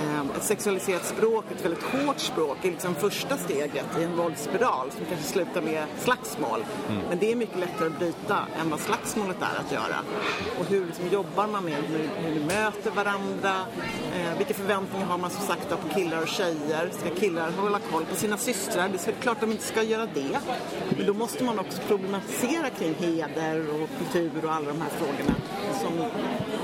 Eh, 0.00 0.36
Ett 0.36 0.44
sexualiserat 0.44 1.04
språk, 1.04 1.44
ett 1.56 1.64
väldigt 1.64 1.82
hårt 1.82 2.18
språk, 2.18 2.56
är 2.64 2.70
liksom 2.70 2.94
första 2.94 3.36
steget 3.36 3.86
i 4.00 4.02
en 4.02 4.16
våldsspiral 4.16 4.90
som 4.90 5.04
kanske 5.08 5.26
slutar 5.26 5.60
med 5.62 5.84
slagsmål. 5.98 6.64
Men 7.08 7.18
det 7.18 7.32
är 7.32 7.36
mycket 7.36 7.58
lättare 7.58 7.86
att 7.86 7.98
bryta 7.98 8.38
än 8.60 8.70
vad 8.70 8.80
slagsmålet 8.80 9.36
är 9.40 9.60
att 9.66 9.72
göra. 9.72 9.96
Och 10.58 10.64
hur 10.66 10.86
liksom 10.86 11.08
jobbar 11.08 11.46
man 11.46 11.64
med 11.64 11.74
hur, 11.74 12.10
hur 12.16 12.34
du 12.34 12.46
möter 12.46 12.90
varandra? 12.90 13.54
Eh, 14.16 14.38
vilka 14.38 14.54
förväntningar 14.54 15.06
har 15.06 15.18
man 15.18 15.30
som 15.30 15.46
sagt 15.46 15.68
på 15.68 15.94
killar 15.94 16.22
och 16.22 16.28
tjejer? 16.28 16.90
Ska 17.00 17.14
killar 17.20 17.50
hålla 17.50 17.78
koll 17.78 18.04
på 18.04 18.14
sina 18.16 18.36
systrar? 18.36 18.88
Det 18.88 19.08
är 19.08 19.12
klart 19.12 19.40
de 19.40 19.52
inte 19.52 19.64
ska 19.64 19.82
göra 19.82 20.06
det. 20.14 20.38
Men 20.96 21.06
då 21.06 21.14
måste 21.14 21.44
man 21.44 21.58
också 21.58 21.78
problematisera 21.88 22.70
kring 22.70 22.94
heder 22.94 23.82
och 23.82 23.88
kultur 23.98 24.44
och 24.44 24.52
alla 24.52 24.68
de 24.68 24.80
här 24.80 24.90
frågorna 24.90 25.34
som 25.82 25.92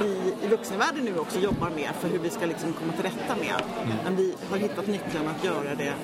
vi 0.01 0.35
i 0.43 0.49
vuxenvärlden 0.49 1.05
nu 1.05 1.19
också 1.19 1.39
jobbar 1.39 1.71
med 1.71 1.91
för 2.01 2.09
hur 2.09 2.19
vi 2.19 2.31
ska 2.31 2.47
liksom 2.47 2.73
komma 2.73 2.93
till 2.93 3.03
rätta 3.03 3.37
med. 3.37 3.63
Men 4.05 4.17
vi 4.17 4.35
har 4.51 4.57
hittat 4.57 4.87
nyckeln 4.87 5.29
att 5.29 5.45
göra 5.45 5.75
det 5.75 5.95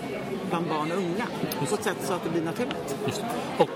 bland 0.49 0.69
barn 0.69 0.93
och 0.93 0.99
unga 0.99 1.27
på 1.69 1.75
ett 1.75 1.85
sätt 1.85 1.97
så 2.03 2.13
att 2.13 2.25
det 2.25 2.31
blir 2.31 2.43
naturligt. 2.43 2.97
Just. 3.07 3.23
Och 3.59 3.71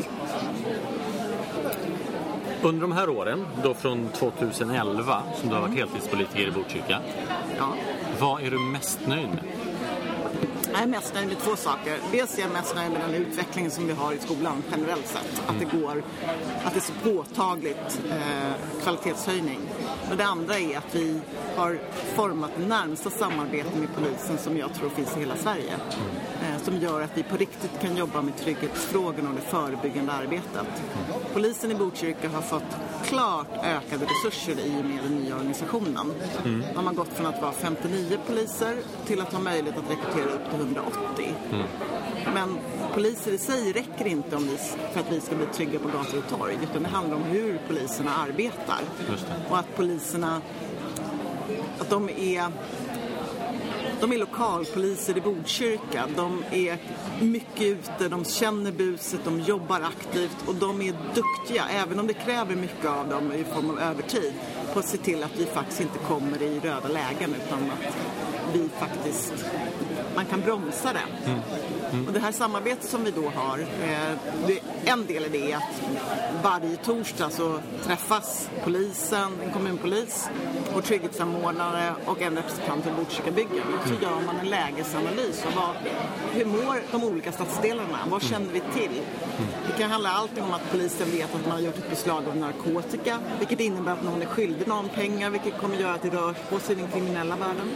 under 2.63 2.81
de 2.81 2.93
här 2.93 3.09
åren, 3.09 3.47
då 3.63 3.75
från 3.75 4.09
2011 4.09 5.23
som 5.41 5.49
du 5.49 5.55
har 5.55 5.63
varit 5.63 5.75
heltidspolitiker 5.75 6.49
i 6.49 6.51
Botkyrka. 6.51 7.01
Ja. 7.59 7.75
Vad 8.21 8.43
är 8.43 8.51
du 8.51 8.59
mest 8.59 9.07
nöjd 9.07 9.29
med? 9.29 9.45
Jag 10.73 10.83
är 10.83 10.87
mest 10.87 11.15
nöjd 11.15 11.29
med 11.29 11.39
två 11.39 11.57
saker. 11.57 11.99
Dels 12.13 12.39
är 12.39 12.43
jag 12.43 12.51
mest 12.51 12.75
nöjd 12.75 12.93
med 12.93 13.01
den 13.01 13.15
utvecklingen 13.15 13.71
som 13.71 13.87
vi 13.87 13.93
har 13.93 14.13
i 14.13 14.19
skolan 14.19 14.63
generellt 14.71 15.07
sett. 15.07 15.43
Att 15.47 15.59
det 15.59 15.79
går, 15.79 16.03
att 16.65 16.75
det 16.75 16.79
är 16.79 16.81
så 16.81 16.93
påtagligt 16.93 18.01
eh, 18.11 18.83
kvalitetshöjning. 18.83 19.61
Och 20.11 20.17
det 20.17 20.25
andra 20.25 20.59
är 20.59 20.79
att 20.79 20.95
vi 20.95 21.21
har 21.57 21.79
format 22.15 22.51
det 22.57 22.67
närmsta 22.67 23.11
samarbete 23.11 23.79
med 23.79 23.89
polisen 23.95 24.39
som 24.39 24.57
jag 24.57 24.75
tror 24.75 24.89
finns 24.89 25.17
i 25.17 25.21
hela 25.21 25.37
Sverige. 25.37 25.75
Som 26.69 26.79
gör 26.79 27.01
att 27.01 27.19
vi 27.19 27.23
på 27.23 27.37
riktigt 27.37 27.81
kan 27.81 27.97
jobba 27.97 28.23
med 28.23 28.37
trygghetsfrågorna 28.37 29.29
och 29.29 29.35
det 29.35 29.41
förebyggande 29.41 30.13
arbetet. 30.13 30.67
Polisen 31.33 31.71
i 31.71 31.75
Botkyrka 31.75 32.29
har 32.29 32.43
fått 32.43 32.77
klart 33.05 33.47
ökade 33.65 34.07
resurser 34.07 34.53
i 34.53 34.81
och 34.81 34.85
med 34.85 35.03
den 35.03 35.15
nya 35.15 35.35
organisationen. 35.35 36.13
De 36.75 36.87
har 36.87 36.95
gått 36.95 37.09
från 37.09 37.27
att 37.27 37.43
vara 37.43 37.53
59 37.53 38.19
poliser 38.27 38.77
till 39.07 39.21
att 39.21 39.33
ha 39.33 39.41
möjlighet 39.41 39.79
att 39.79 39.91
rekrytera 39.91 40.33
upp 40.35 40.51
till 40.51 40.61
180. 40.61 41.35
Men 42.35 42.59
poliser 42.95 43.33
i 43.33 43.39
sig 43.39 43.73
räcker 43.73 44.07
inte 44.07 44.37
om 44.37 44.43
vi, 44.43 44.57
för 44.93 45.01
att 45.01 45.13
vi 45.13 45.21
ska 45.21 45.37
bli 45.37 45.47
trygga 45.47 45.79
på 45.79 45.89
gator 45.89 46.19
och 46.19 46.39
torg. 46.39 46.59
Utan 46.63 46.83
det 46.83 46.89
handlar 46.89 47.17
om 47.17 47.23
hur 47.23 47.61
poliserna 47.69 48.11
arbetar. 48.17 48.81
Och 49.51 49.59
att 49.59 49.77
poliserna, 49.77 50.41
att 51.79 51.91
de 51.91 52.09
är 52.09 52.53
de 54.01 54.13
är 54.13 54.19
lokalpoliser 54.19 55.17
i 55.17 55.21
Botkyrka. 55.21 56.05
De 56.17 56.45
är 56.51 56.79
mycket 57.21 57.63
ute, 57.63 58.09
de 58.09 58.25
känner 58.25 58.73
buset, 58.73 59.21
de 59.25 59.41
jobbar 59.41 59.81
aktivt 59.81 60.37
och 60.47 60.55
de 60.55 60.83
är 60.83 60.95
duktiga, 61.15 61.65
även 61.71 62.01
om 62.01 62.07
det 62.07 62.15
kräver 62.15 62.57
mycket 62.57 62.87
av 62.87 63.09
dem 63.09 63.33
i 63.33 63.45
form 63.45 63.71
av 63.71 63.79
övertid, 63.79 64.33
på 64.73 64.79
att 64.79 64.89
se 64.89 64.97
till 64.97 65.23
att 65.23 65.37
vi 65.37 65.47
faktiskt 65.47 65.81
inte 65.81 65.99
kommer 65.99 66.43
i 66.43 66.61
röda 66.61 66.89
lägen 66.89 67.35
utan 67.35 67.71
att 67.71 68.28
vi 68.53 68.69
faktiskt, 68.79 69.33
man 70.15 70.27
kan 70.27 70.41
bromsa 70.41 70.93
det. 70.93 71.33
Och 72.07 72.13
det 72.13 72.21
här 72.21 72.33
samarbetet 72.33 72.85
som 72.91 73.05
vi 73.05 73.11
då 73.11 73.33
har, 73.35 73.59
eh, 73.59 74.93
en 74.93 75.07
del 75.07 75.25
i 75.25 75.29
det 75.29 75.53
är 75.53 75.57
att 75.57 75.83
varje 76.43 76.77
torsdag 76.77 77.31
så 77.31 77.59
träffas 77.85 78.51
polisen, 78.65 79.33
en 79.45 79.53
kommunpolis 79.53 80.31
och 80.75 80.85
trygghetssamordnare 80.85 81.93
och 82.07 82.23
en 82.23 82.37
representant 82.37 82.85
för 82.85 82.93
Botkyrkabyggen. 82.93 83.63
Och 83.83 83.89
så 83.89 83.95
gör 84.03 84.21
man 84.27 84.37
en 84.37 84.51
lägesanalys 84.51 85.47
av 85.47 85.53
vad, 85.55 85.77
hur 86.33 86.45
mår 86.45 86.83
de 86.93 87.05
olika 87.05 87.33
stadsdelarna, 87.33 87.99
vad 88.11 88.23
känner 88.23 88.53
vi 88.53 88.61
till? 88.61 89.03
Det 89.79 89.83
kan 89.83 89.91
handla 89.91 90.11
allting 90.11 90.45
om 90.45 90.55
att 90.55 90.71
polisen 90.71 91.11
vet 91.11 91.35
att 91.35 91.43
man 91.43 91.51
har 91.51 91.61
gjort 91.61 91.79
ett 91.79 91.91
beslag 91.91 92.25
av 92.29 92.37
narkotika, 92.37 93.19
vilket 93.39 93.61
innebär 93.61 93.93
att 93.93 94.05
någon 94.05 94.23
är 94.23 94.27
skyldig 94.27 94.69
någon 94.69 94.89
pengar, 94.89 95.31
vilket 95.31 95.59
kommer 95.59 95.77
göra 95.77 95.95
att 95.95 96.03
det 96.03 96.11
rör 96.11 96.35
på 96.51 96.59
sig 96.59 96.77
i 96.77 96.79
den 96.79 96.91
kriminella 96.91 97.37
världen. 97.37 97.71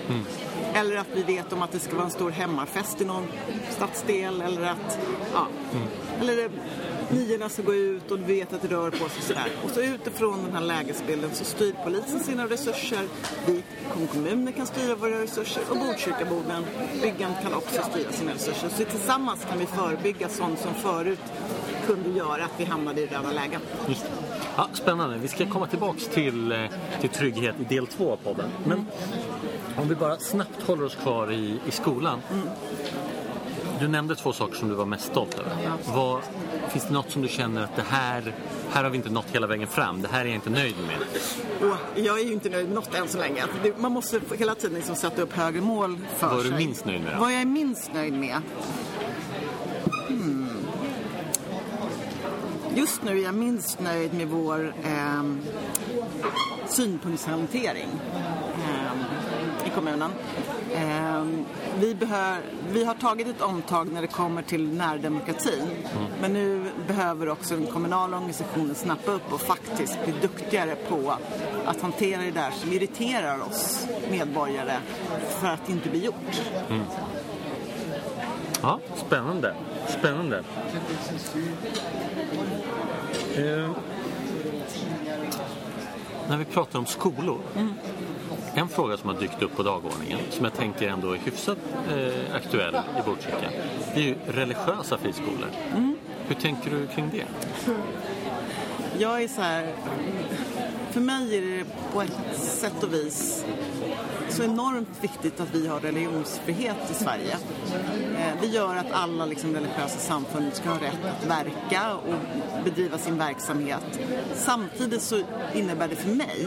Eller 0.74 0.96
att 0.96 1.06
vi 1.14 1.22
vet 1.22 1.52
om 1.52 1.62
att 1.62 1.72
det 1.72 1.78
ska 1.78 1.94
vara 1.94 2.04
en 2.04 2.10
stor 2.10 2.30
hemmafest 2.30 3.00
i 3.00 3.04
någon 3.04 3.26
stadsdel 3.70 4.40
eller 4.40 4.62
att 4.62 4.98
ja, 5.34 5.46
eller 6.20 6.50
niorna 7.10 7.48
ska 7.48 7.62
gå 7.62 7.74
ut 7.74 8.10
och 8.10 8.18
vi 8.18 8.34
vet 8.34 8.52
att 8.52 8.62
det 8.62 8.68
rör 8.68 8.90
på 8.90 9.08
sig 9.08 9.22
sådär. 9.22 9.48
Och 9.64 9.70
så 9.70 9.80
utifrån 9.80 10.44
den 10.44 10.54
här 10.54 10.60
lägesbilden 10.60 11.30
så 11.32 11.44
styr 11.44 11.74
polisen 11.84 12.20
sina 12.20 12.46
resurser, 12.46 13.08
vi 13.46 13.62
kommuner 14.12 14.52
kan 14.52 14.66
styra 14.66 14.94
våra 14.94 15.22
resurser 15.22 15.62
och 15.70 15.76
Botkyrkaboden, 15.76 16.64
byggan 17.02 17.32
kan 17.42 17.54
också 17.54 17.82
styra 17.90 18.12
sina 18.12 18.32
resurser. 18.32 18.68
Så 18.68 18.84
tillsammans 18.84 19.44
kan 19.50 19.58
vi 19.58 19.66
förebygga 19.66 20.28
sånt 20.28 20.58
som 20.58 20.74
förut 20.74 21.20
kunde 21.86 22.10
göra 22.18 22.44
att 22.44 22.52
vi 22.56 22.64
hamnade 22.64 23.00
i 23.00 23.06
röda 23.06 23.32
lägen. 23.32 23.60
Just 23.88 24.02
det. 24.02 24.08
Ja, 24.56 24.68
spännande. 24.72 25.18
Vi 25.18 25.28
ska 25.28 25.46
komma 25.46 25.66
tillbaks 25.66 26.06
till, 26.08 26.52
eh, 26.52 26.58
till 27.00 27.08
trygghet 27.10 27.54
i 27.60 27.64
del 27.74 27.86
två 27.86 28.12
av 28.12 28.16
podden. 28.16 28.50
Men 28.64 28.86
om 29.76 29.88
vi 29.88 29.94
bara 29.94 30.16
snabbt 30.16 30.62
håller 30.66 30.84
oss 30.84 30.94
kvar 30.94 31.32
i, 31.32 31.58
i 31.68 31.70
skolan. 31.70 32.22
Du 33.80 33.88
nämnde 33.88 34.14
två 34.16 34.32
saker 34.32 34.54
som 34.54 34.68
du 34.68 34.74
var 34.74 34.86
mest 34.86 35.04
stolt 35.04 35.38
över. 35.38 35.50
Vad, 35.94 36.20
finns 36.70 36.84
det 36.86 36.92
något 36.92 37.10
som 37.10 37.22
du 37.22 37.28
känner 37.28 37.64
att 37.64 37.76
det 37.76 37.84
här, 37.88 38.34
här 38.70 38.82
har 38.84 38.90
vi 38.90 38.96
inte 38.96 39.10
nått 39.10 39.26
hela 39.32 39.46
vägen 39.46 39.68
fram. 39.68 40.02
Det 40.02 40.08
här 40.08 40.20
är 40.20 40.24
jag 40.24 40.34
inte 40.34 40.50
nöjd 40.50 40.74
med. 40.86 40.96
Och 41.70 41.76
jag 42.00 42.20
är 42.20 42.24
ju 42.24 42.32
inte 42.32 42.48
nöjd 42.50 42.66
med 42.66 42.74
något 42.74 42.94
än 42.94 43.08
så 43.08 43.18
länge. 43.18 43.44
Det- 43.62 43.78
Man 43.78 43.92
måste 43.92 44.20
hela 44.38 44.54
tiden 44.54 44.76
liksom 44.76 44.96
sätta 44.96 45.22
upp 45.22 45.32
högre 45.32 45.60
mål 45.60 45.98
för 46.16 46.26
Vad 46.28 46.46
är 46.46 46.50
du 46.50 46.56
minst 46.56 46.84
nöjd 46.84 47.02
med 47.02 47.12
då? 47.14 47.20
Vad 47.20 47.32
jag 47.32 47.40
är 47.40 47.44
minst 47.46 47.94
nöjd 47.94 48.12
med? 48.12 48.36
Just 52.74 53.02
nu 53.02 53.18
är 53.18 53.24
jag 53.24 53.34
minst 53.34 53.80
nöjd 53.80 54.14
med 54.14 54.28
vår 54.28 54.74
eh, 54.84 55.22
synpunktshantering 56.66 57.88
eh, 58.54 59.66
i 59.66 59.70
kommunen. 59.74 60.10
Eh, 60.74 61.24
vi, 61.80 61.94
behör, 61.94 62.40
vi 62.72 62.84
har 62.84 62.94
tagit 62.94 63.28
ett 63.28 63.40
omtag 63.40 63.92
när 63.92 64.02
det 64.02 64.08
kommer 64.08 64.42
till 64.42 64.68
närdemokratin. 64.68 65.70
Men 66.20 66.32
nu 66.32 66.70
behöver 66.86 67.28
också 67.28 67.56
den 67.56 67.66
kommunala 67.66 68.16
organisationen 68.16 68.74
snappa 68.74 69.12
upp 69.12 69.32
och 69.32 69.40
faktiskt 69.40 70.04
bli 70.04 70.14
duktigare 70.22 70.76
på 70.88 71.14
att 71.66 71.82
hantera 71.82 72.22
det 72.22 72.30
där 72.30 72.50
som 72.50 72.72
irriterar 72.72 73.40
oss 73.40 73.86
medborgare 74.10 74.76
för 75.40 75.48
att 75.48 75.66
det 75.66 75.72
inte 75.72 75.88
blir 75.88 76.04
gjort. 76.04 76.40
Ja, 78.62 78.80
spännande. 79.06 79.54
Spännande. 79.88 80.44
Eh, 83.36 83.70
när 86.28 86.36
vi 86.36 86.44
pratar 86.44 86.78
om 86.78 86.86
skolor. 86.86 87.40
En 88.54 88.68
fråga 88.68 88.96
som 88.96 89.08
har 89.08 89.20
dykt 89.20 89.42
upp 89.42 89.56
på 89.56 89.62
dagordningen 89.62 90.18
som 90.30 90.44
jag 90.44 90.54
tänker 90.54 90.88
ändå 90.88 91.12
är 91.12 91.18
hyfsat 91.18 91.58
eh, 91.90 92.36
aktuell 92.36 92.74
i 92.74 93.02
Botkyrka. 93.06 93.50
Det 93.94 94.00
är 94.00 94.04
ju 94.04 94.14
religiösa 94.26 94.98
friskolor. 94.98 95.48
Hur 96.28 96.34
tänker 96.34 96.70
du 96.70 96.86
kring 96.86 97.10
det? 97.10 97.26
Jag 98.98 99.22
är 99.22 99.28
så 99.28 99.40
här... 99.40 99.74
För 100.90 101.00
mig 101.00 101.36
är 101.36 101.40
det 101.42 101.64
på 101.92 102.02
ett 102.02 102.36
sätt 102.36 102.82
och 102.82 102.92
vis 102.92 103.44
så 104.32 104.42
enormt 104.42 105.04
viktigt 105.04 105.40
att 105.40 105.54
vi 105.54 105.66
har 105.66 105.80
religionsfrihet 105.80 106.90
i 106.90 106.94
Sverige. 106.94 107.36
Eh, 108.16 108.40
det 108.40 108.46
gör 108.46 108.76
att 108.76 108.92
alla 108.92 109.26
liksom, 109.26 109.54
religiösa 109.54 109.98
samfund 109.98 110.54
ska 110.54 110.68
ha 110.68 110.76
rätt 110.76 111.04
att 111.04 111.26
verka 111.26 111.94
och 111.96 112.64
bedriva 112.64 112.98
sin 112.98 113.18
verksamhet. 113.18 114.00
Samtidigt 114.34 115.02
så 115.02 115.22
innebär 115.54 115.88
det 115.88 115.96
för 115.96 116.10
mig 116.10 116.46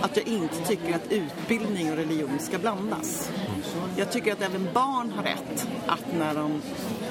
att 0.00 0.16
jag 0.16 0.26
inte 0.26 0.56
tycker 0.56 0.94
att 0.94 1.12
utbildning 1.12 1.90
och 1.90 1.96
religion 1.96 2.38
ska 2.38 2.58
blandas. 2.58 3.30
Jag 3.96 4.12
tycker 4.12 4.32
att 4.32 4.42
även 4.42 4.68
barn 4.74 5.12
har 5.16 5.22
rätt 5.22 5.66
att 5.86 6.04
när 6.18 6.34
de 6.34 6.62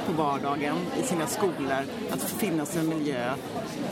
på 0.05 0.11
vardagen 0.11 0.75
i 0.99 1.03
sina 1.03 1.27
skolor 1.27 1.85
att 2.11 2.23
finnas 2.23 2.75
i 2.75 2.79
en 2.79 2.89
miljö 2.89 3.33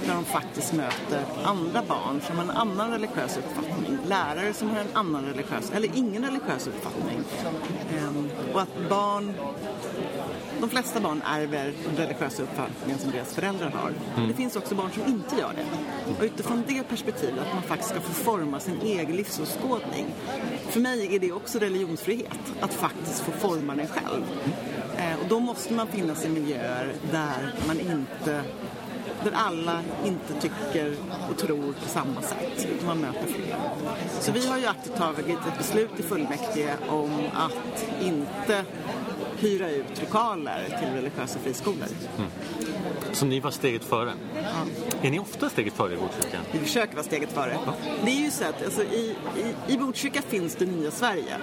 där 0.06 0.14
de 0.14 0.26
faktiskt 0.26 0.74
möter 0.74 1.26
andra 1.44 1.82
barn 1.88 2.22
som 2.28 2.38
har 2.38 2.44
en 2.44 2.50
annan 2.50 2.92
religiös 2.92 3.38
uppfattning. 3.38 3.98
Lärare 4.08 4.54
som 4.54 4.70
har 4.70 4.80
en 4.80 4.88
annan 4.94 5.26
religiös, 5.26 5.72
eller 5.72 5.90
ingen 5.96 6.26
religiös 6.26 6.68
uppfattning. 6.68 7.20
Ehm, 7.98 8.30
och 8.54 8.62
att 8.62 8.90
barn 8.90 9.34
de 10.60 10.70
flesta 10.70 11.00
barn 11.00 11.22
ärver 11.26 11.74
den 11.86 11.96
religiösa 11.96 12.44
uppfattningen 12.44 13.00
som 13.00 13.12
deras 13.12 13.34
föräldrar 13.34 13.70
har. 13.70 13.94
Men 14.16 14.28
det 14.28 14.34
finns 14.34 14.56
också 14.56 14.76
barn 14.76 14.92
som 14.92 15.06
inte 15.06 15.36
gör 15.36 15.54
det. 15.56 15.66
Och 16.12 16.24
utifrån 16.24 16.64
det 16.68 16.84
perspektivet, 16.84 17.40
att 17.40 17.54
man 17.54 17.64
faktiskt 17.64 17.90
ska 17.90 18.02
få 18.02 18.14
forma 18.14 18.60
sin 18.60 18.82
egen 18.82 19.16
livsåskådning. 19.16 20.06
För 20.70 20.80
mig 20.80 21.16
är 21.16 21.20
det 21.20 21.32
också 21.32 21.60
religionsfrihet, 21.60 22.54
att 22.60 22.74
faktiskt 22.74 23.20
få 23.20 23.32
forma 23.32 23.76
den 23.76 23.88
själv. 23.88 24.24
Eh, 25.00 25.20
och 25.22 25.28
då 25.30 25.40
måste 25.40 25.74
man 25.74 25.88
finnas 25.88 26.26
i 26.26 26.30
miljöer 26.30 26.94
där 27.12 27.54
man 27.68 27.80
inte 27.80 28.44
där 29.24 29.32
alla 29.34 29.82
inte 30.06 30.34
tycker 30.42 30.96
och 31.32 31.38
tror 31.38 31.74
på 31.84 31.90
samma 31.90 32.22
sätt, 32.22 32.68
utan 32.74 32.88
man 32.88 32.98
möter 32.98 33.28
fler. 33.28 33.56
Så 34.20 34.32
vi 34.32 34.48
har 34.48 34.58
ju 34.58 34.66
aktivt 34.66 34.96
tagit 34.96 35.28
ett 35.28 35.58
beslut 35.58 35.90
i 35.98 36.04
fullmäktige 36.04 36.74
om 36.90 37.12
att 37.34 37.86
inte 38.02 38.66
hyra 39.38 39.70
ut 39.70 40.02
lokaler 40.02 40.78
till 40.80 40.90
religiösa 40.90 41.40
friskolor. 41.40 41.88
Mm. 42.18 42.30
Så 43.12 43.26
ni 43.26 43.40
var 43.40 43.52
steget 43.52 43.84
före. 43.84 44.14
Är 45.02 45.12
ni 45.12 45.20
ofta 45.20 45.50
steget 45.50 45.74
före 45.74 45.94
i 45.94 45.98
Botkyrka? 45.98 46.38
Vi 46.52 46.60
försöker 46.60 46.94
vara 46.96 47.04
steget 47.04 47.32
före. 47.32 47.58
Det 48.06 48.12
är 48.12 48.16
ju 48.20 48.32
så 48.32 48.44
att 48.44 48.64
alltså, 48.66 48.84
i, 48.84 49.16
i, 49.68 49.74
i 49.74 49.78
Botkyrka 49.78 50.22
finns 50.22 50.56
det 50.56 50.66
nya 50.66 50.92
Sverige. 50.92 51.36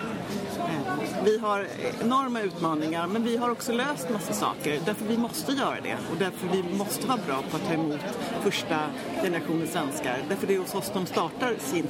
Eh, 0.59 1.25
Vi 1.25 1.39
har 1.39 1.67
enorma 2.05 2.41
utmaningar 2.41 3.07
men 3.07 3.25
vi 3.25 3.37
har 3.37 3.51
också 3.51 3.73
löst 3.73 4.11
massa 4.11 4.33
saker 4.33 4.81
därför 4.87 5.05
vi 5.05 5.19
måste 5.19 5.53
göra 5.53 5.77
det 5.83 5.97
och 6.11 6.17
därför 6.19 6.49
vi 6.53 6.77
måste 6.79 7.07
vara 7.07 7.19
bra 7.27 7.43
på 7.51 7.57
att 7.57 7.67
ta 7.67 7.73
emot 7.73 8.01
första 8.43 8.79
generationen 9.23 9.67
svenskar. 9.67 10.19
Därför 10.29 10.47
det 10.47 10.55
är 10.55 10.59
hos 10.59 10.75
oss 10.75 10.91
de 10.95 11.07
startar 11.07 11.55
sitt 11.59 11.85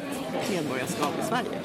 medborgarskap 0.50 1.12
i 1.22 1.24
Sverige. 1.24 1.60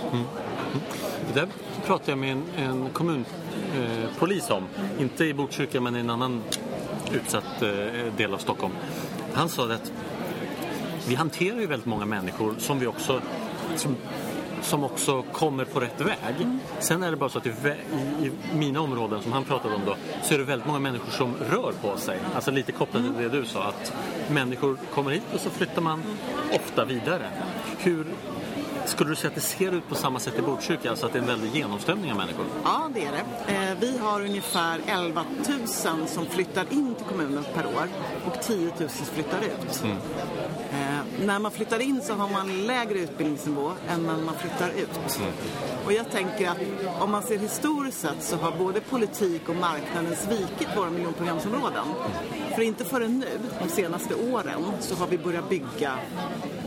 Det 1.34 1.40
där 1.40 1.48
pratade 1.86 2.12
jag 2.12 2.18
med 2.18 2.32
en, 2.32 2.44
en 2.58 2.90
kommunpolis 2.90 4.50
eh, 4.50 4.56
om. 4.58 4.68
Inte 5.00 5.26
i 5.26 5.34
Botkyrka 5.34 5.82
men 5.82 5.96
i 5.96 6.00
en 6.00 6.10
annan 6.10 6.42
utsatt 7.12 7.62
eh, 7.62 7.70
del 8.18 8.34
av 8.34 8.38
Stockholm. 8.38 8.74
Han 9.34 9.50
sa 9.50 9.74
att 9.74 9.92
vi 11.08 11.16
hanterar 11.16 11.60
ju 11.60 11.68
väldigt 11.68 11.86
många 11.86 12.06
människor 12.06 12.56
som 12.58 12.80
vi 12.80 12.88
också 12.88 13.22
som, 13.76 13.98
som 14.62 14.84
också 14.84 15.22
kommer 15.22 15.66
på 15.66 15.80
rätt 15.80 16.02
väg. 16.02 16.36
Sen 16.80 17.04
är 17.04 17.12
det 17.12 17.18
bara 17.18 17.30
så 17.30 17.38
att 17.38 17.46
i, 17.46 17.50
i, 17.50 18.26
i 18.26 18.32
mina 18.54 18.82
områden 18.82 19.22
som 19.22 19.32
han 19.32 19.44
pratade 19.44 19.76
om 19.76 19.82
då 19.86 19.96
så 20.24 20.34
är 20.34 20.38
det 20.38 20.44
väldigt 20.44 20.68
många 20.68 20.80
människor 20.80 21.12
som 21.12 21.36
rör 21.50 21.74
på 21.82 21.98
sig. 21.98 22.20
Alltså 22.36 22.52
lite 22.52 22.72
kopplat 22.72 23.04
till 23.04 23.14
det 23.14 23.30
du 23.30 23.46
sa 23.46 23.64
att 23.64 23.94
människor 24.30 24.78
kommer 24.94 25.12
hit 25.12 25.24
och 25.34 25.40
så 25.40 25.50
flyttar 25.50 25.82
man 25.82 26.04
ofta 26.54 26.86
vidare. 26.86 27.30
Hur 27.78 28.06
skulle 28.86 29.10
du 29.10 29.16
säga 29.16 29.30
att 29.30 29.36
det 29.36 29.42
ser 29.42 29.72
ut 29.72 29.90
på 29.90 29.96
samma 29.96 30.20
sätt 30.20 30.40
i 30.40 30.42
Botkyrka? 30.42 30.90
Alltså 30.90 31.06
att 31.06 31.14
det 31.14 31.20
är 31.20 31.22
en 31.22 31.28
väldig 31.28 31.56
genomströmning 31.56 32.12
av 32.12 32.18
människor? 32.18 32.46
Ja, 32.64 32.90
det 32.94 33.06
är 33.06 33.12
det. 33.12 33.54
Eh, 33.54 33.78
Vi 33.80 33.98
har 33.98 34.22
ungefär 34.22 34.80
11 34.88 35.26
000 35.50 36.08
som 36.08 36.26
flyttar 36.26 36.66
in 36.70 36.96
till 36.96 37.06
kommunen 37.06 37.44
per 37.54 37.66
år 37.66 37.88
och 38.26 38.42
10 38.44 38.58
000 38.80 38.90
som 38.90 39.06
flyttar 39.06 39.40
ut. 39.42 39.84
Eh, 40.72 41.26
När 41.26 41.40
man 41.40 41.52
flyttar 41.52 41.80
in 41.80 42.02
så 42.02 42.14
har 42.14 42.30
man 42.30 42.68
lägre 42.68 43.00
utbildningsnivå 43.00 43.72
än 43.90 44.04
när 44.04 44.18
man 44.18 44.36
flyttar 44.36 44.70
ut. 44.70 45.20
Och 45.86 45.94
jag 45.94 46.12
tänker 46.12 46.50
att 46.50 46.58
om 47.02 47.12
man 47.12 47.24
ser 47.24 47.38
historiskt 47.38 48.00
sett 48.00 48.24
så 48.24 48.36
har 48.36 48.52
både 48.58 48.82
politik 48.82 49.50
och 49.50 49.56
marknaden 49.56 50.16
svikit 50.16 50.78
våra 50.78 50.90
miljonprogramsområden. 50.90 51.86
För 52.56 52.62
inte 52.62 52.86
förrän 52.86 53.20
nu, 53.20 53.40
de 53.64 53.70
senaste 53.70 54.16
åren, 54.16 54.64
så 54.80 54.96
har 54.96 55.08
vi 55.08 55.18
börjat 55.18 55.50
bygga 55.50 55.98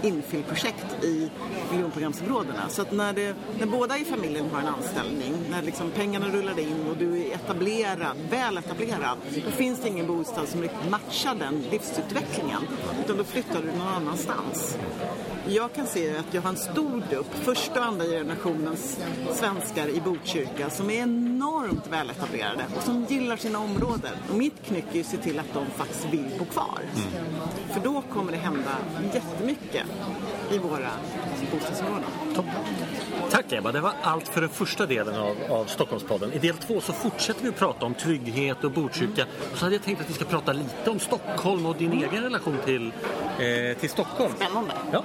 infillprojekt 0.02 1.04
i 1.04 1.30
miljonprogramsområdena. 1.70 2.68
Så 2.68 2.82
att 2.82 2.92
när, 2.92 3.12
det, 3.12 3.34
när 3.58 3.66
båda 3.66 3.98
i 3.98 4.04
familjen 4.04 4.50
har 4.52 4.60
en 4.60 4.66
anställning, 4.66 5.34
när 5.50 5.62
liksom 5.62 5.90
pengarna 5.90 6.28
rullar 6.28 6.58
in 6.58 6.88
och 6.90 6.96
du 6.96 7.20
är 7.20 7.34
etablerad, 7.34 8.16
väl 8.30 8.58
etablerad, 8.58 9.18
då 9.44 9.50
finns 9.50 9.80
det 9.80 9.88
ingen 9.88 10.06
bostad 10.06 10.48
som 10.48 10.68
matchar 10.90 11.34
den 11.34 11.64
livsutvecklingen. 11.70 12.62
Utan 13.04 13.16
då 13.16 13.24
flyttar 13.24 13.62
du 13.62 13.78
någon 13.78 13.88
annanstans. 13.88 14.78
Jag 15.48 15.72
kan 15.72 15.86
se 15.86 16.16
att 16.16 16.34
jag 16.34 16.42
har 16.42 16.50
en 16.50 16.56
stor 16.56 17.02
grupp, 17.10 17.34
första 17.34 17.80
och 17.80 17.86
andra 17.86 18.04
generationens 18.04 18.98
svenskar 19.32 19.88
i 19.88 20.00
Botkyrka 20.00 20.70
som 20.70 20.90
är 20.90 21.02
enormt 21.02 21.86
väletablerade 21.90 22.64
och 22.76 22.82
som 22.82 23.06
gillar 23.08 23.36
sina 23.36 23.58
områden. 23.58 24.12
Och 24.30 24.36
mitt 24.38 24.66
knyck 24.66 24.84
är 24.90 24.94
ju 24.94 25.00
att 25.00 25.06
se 25.06 25.16
till 25.16 25.38
att 25.38 25.54
de 25.54 25.66
faktiskt 25.66 26.06
vill 26.12 26.30
bo 26.38 26.44
kvar. 26.44 26.80
För 27.72 27.80
då 27.80 28.02
kommer 28.12 28.32
det 28.32 28.38
hända 28.38 28.76
jättemycket 29.14 29.86
i 30.52 30.58
våra 30.58 30.90
bostadsområden. 31.52 32.04
Tack 33.30 33.52
Ebba, 33.52 33.72
det 33.72 33.80
var 33.80 33.92
allt 34.02 34.28
för 34.28 34.40
den 34.40 34.50
första 34.50 34.86
delen 34.86 35.14
av, 35.14 35.36
av 35.48 35.64
Stockholmspodden. 35.64 36.32
I 36.32 36.38
del 36.38 36.56
två 36.56 36.80
så 36.80 36.92
fortsätter 36.92 37.42
vi 37.42 37.48
att 37.48 37.56
prata 37.56 37.86
om 37.86 37.94
trygghet 37.94 38.64
och 38.64 38.70
Botkyrka. 38.70 39.26
Och 39.52 39.58
så 39.58 39.64
hade 39.64 39.74
jag 39.74 39.84
tänkt 39.84 40.00
att 40.00 40.10
vi 40.10 40.14
ska 40.14 40.24
prata 40.24 40.52
lite 40.52 40.90
om 40.90 40.98
Stockholm 40.98 41.66
och 41.66 41.76
din 41.76 41.92
egen 41.92 42.22
relation 42.22 42.58
till, 42.64 42.92
eh, 43.38 43.78
till 43.80 43.90
Stockholm. 43.90 44.32
Spännande. 44.36 44.74
Ja. 44.92 45.04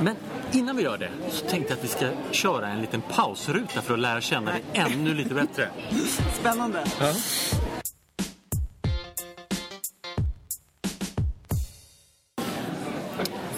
Men 0.00 0.16
innan 0.52 0.76
vi 0.76 0.82
gör 0.82 0.98
det 0.98 1.10
så 1.30 1.46
tänkte 1.46 1.72
jag 1.72 1.78
att 1.78 1.84
vi 1.84 1.88
ska 1.88 2.06
köra 2.30 2.68
en 2.68 2.80
liten 2.80 3.02
pausruta 3.02 3.82
för 3.82 3.94
att 3.94 4.00
lära 4.00 4.20
känna 4.20 4.50
dig 4.50 4.62
ännu 4.72 5.14
lite 5.14 5.34
bättre. 5.34 5.68
Spännande. 6.40 6.84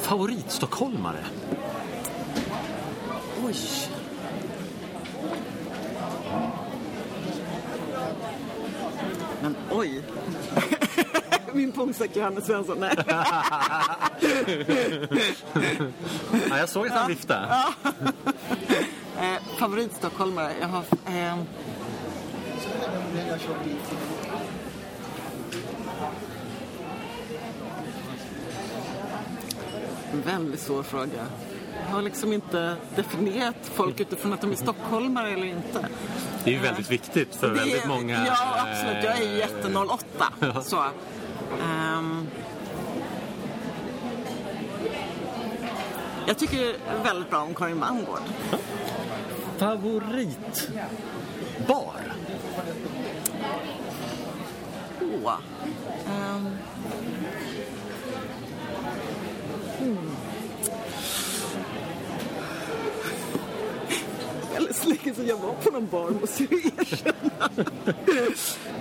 Favoritstockholmare? 0.07 1.25
Oj. 3.47 3.55
Men 9.43 9.57
oj. 9.71 10.03
Min 11.53 11.73
polsek 11.73 12.17
Johannes 12.17 12.47
Svensson. 12.47 12.79
Nej. 12.81 12.97
Ja, 16.51 16.59
jag 16.59 16.69
såg 16.69 16.87
att 16.87 16.93
han 16.93 17.09
viftade. 17.09 17.49
Eh, 19.21 19.43
favoritstockholmare? 19.59 20.53
Jag 20.61 20.69
har... 20.69 20.85
Eh, 21.07 21.39
en 30.13 30.23
väldigt 30.25 30.61
svår 30.61 30.83
fråga. 30.83 31.27
Har 31.91 32.03
liksom 32.03 32.33
inte 32.33 32.77
definierat 32.97 33.57
folk 33.75 34.01
utifrån 34.01 34.33
att 34.33 34.41
de 34.41 34.53
är 34.53 34.57
stockholmare 34.57 35.31
eller 35.31 35.47
inte. 35.47 35.89
Det 36.45 36.51
är 36.51 36.55
ju 36.55 36.61
väldigt 36.61 36.91
viktigt 36.91 37.35
för 37.37 37.49
Det 37.49 37.55
väldigt 37.55 37.85
är- 37.85 37.89
många. 37.89 38.27
Ja, 38.27 38.37
absolut. 38.61 39.05
Jag 39.05 39.19
är 39.19 39.23
eh, 39.33 39.37
jätte 39.39 39.69
08. 39.79 40.63
Så. 40.63 40.85
Ehm, 41.65 42.27
jag 46.27 46.39
tycker 46.39 46.77
väldigt 47.05 47.31
bra 47.31 47.41
om 47.43 47.55
Karin 47.55 47.79
Manngård. 47.79 48.21
Favoritbar? 49.59 50.37
Åh. 55.25 55.35
Ehm. 56.07 56.37
Hmm. 56.37 56.57
Länge 65.07 65.17
sedan 65.17 65.27
jag 65.27 65.37
var 65.37 65.53
på 65.53 65.71
någon 65.71 65.89
bar 65.89 66.11
måste 66.11 66.43
jag 66.43 66.53
erkänna. 66.79 67.51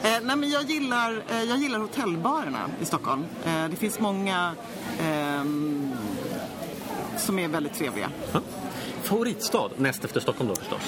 eh, 0.03 0.23
nej 0.23 0.35
men 0.35 0.49
jag 0.49 0.63
gillar, 0.63 1.23
eh, 1.29 1.43
jag 1.43 1.57
gillar 1.57 1.79
hotellbarerna 1.79 2.69
i 2.81 2.85
Stockholm. 2.85 3.25
Eh, 3.45 3.67
det 3.69 3.75
finns 3.75 3.99
många 3.99 4.55
ehm, 5.01 5.91
som 7.17 7.39
är 7.39 7.47
väldigt 7.47 7.73
trevliga. 7.73 8.09
Favoritstad? 9.03 9.69
Näst 9.77 10.05
efter 10.05 10.19
Stockholm 10.19 10.49
då 10.49 10.55
förstås. 10.55 10.81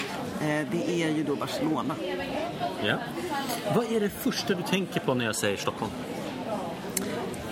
Det 0.72 1.04
är 1.04 1.10
ju 1.10 1.24
då 1.24 1.36
Barcelona. 1.36 1.96
Ja. 2.84 2.96
Vad 3.76 3.92
är 3.92 4.00
det 4.00 4.10
första 4.10 4.54
du 4.54 4.64
tänker 4.64 5.00
på 5.00 5.14
när 5.14 5.26
jag 5.26 5.36
säger 5.36 5.58
Stockholm? 5.58 5.92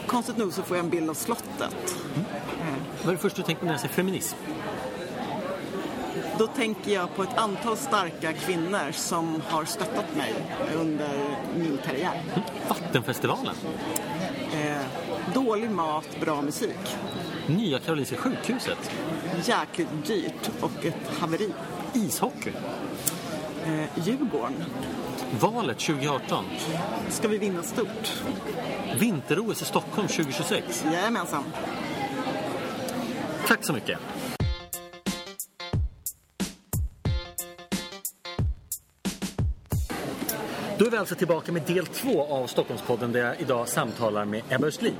Konstigt 0.07 0.37
nog 0.37 0.53
så 0.53 0.61
får 0.63 0.77
jag 0.77 0.83
en 0.83 0.89
bild 0.89 1.09
av 1.09 1.13
slottet. 1.13 1.95
Vad 3.03 3.09
är 3.09 3.11
det 3.11 3.17
första 3.17 3.37
du 3.37 3.43
tänker 3.43 3.59
på 3.59 3.65
när 3.65 3.73
jag 3.73 3.81
säger 3.81 3.93
feminism? 3.93 4.37
Då 6.39 6.47
tänker 6.47 6.91
jag 6.93 7.15
på 7.15 7.23
ett 7.23 7.37
antal 7.37 7.77
starka 7.77 8.33
kvinnor 8.33 8.91
som 8.91 9.41
har 9.49 9.65
stöttat 9.65 10.15
mig 10.15 10.33
under 10.75 11.09
min 11.57 11.77
karriär. 11.85 12.21
Vattenfestivalen? 12.67 13.55
Eh, 14.53 14.77
dålig 15.33 15.69
mat, 15.69 16.07
bra 16.21 16.41
musik. 16.41 16.97
Nya 17.47 17.79
Karolinska 17.79 18.15
sjukhuset? 18.15 18.91
Jäkligt 19.43 19.87
dyrt 20.07 20.49
och 20.61 20.85
ett 20.85 21.19
haveri. 21.19 21.49
Ishockey? 21.93 22.51
Eh, 23.65 24.05
Djurgården. 24.05 24.63
Valet 25.39 25.79
2018? 25.79 26.45
Ska 27.09 27.27
vi 27.27 27.37
vinna 27.37 27.63
stort? 27.63 28.23
Vinter-OS 28.99 29.61
i 29.61 29.65
Stockholm 29.65 30.07
2026? 30.07 30.85
Jajamensan. 30.93 31.43
Tack 33.47 33.65
så 33.65 33.73
mycket. 33.73 33.99
Då 40.77 40.85
är 40.85 40.89
vi 40.89 40.97
alltså 40.97 41.15
tillbaka 41.15 41.51
med 41.51 41.61
del 41.61 41.85
två 41.85 42.25
av 42.25 42.47
Stockholmspodden 42.47 43.11
där 43.11 43.19
jag 43.19 43.41
idag 43.41 43.67
samtalar 43.67 44.25
med 44.25 44.41
Ebba 44.49 44.67
Östlin. 44.67 44.95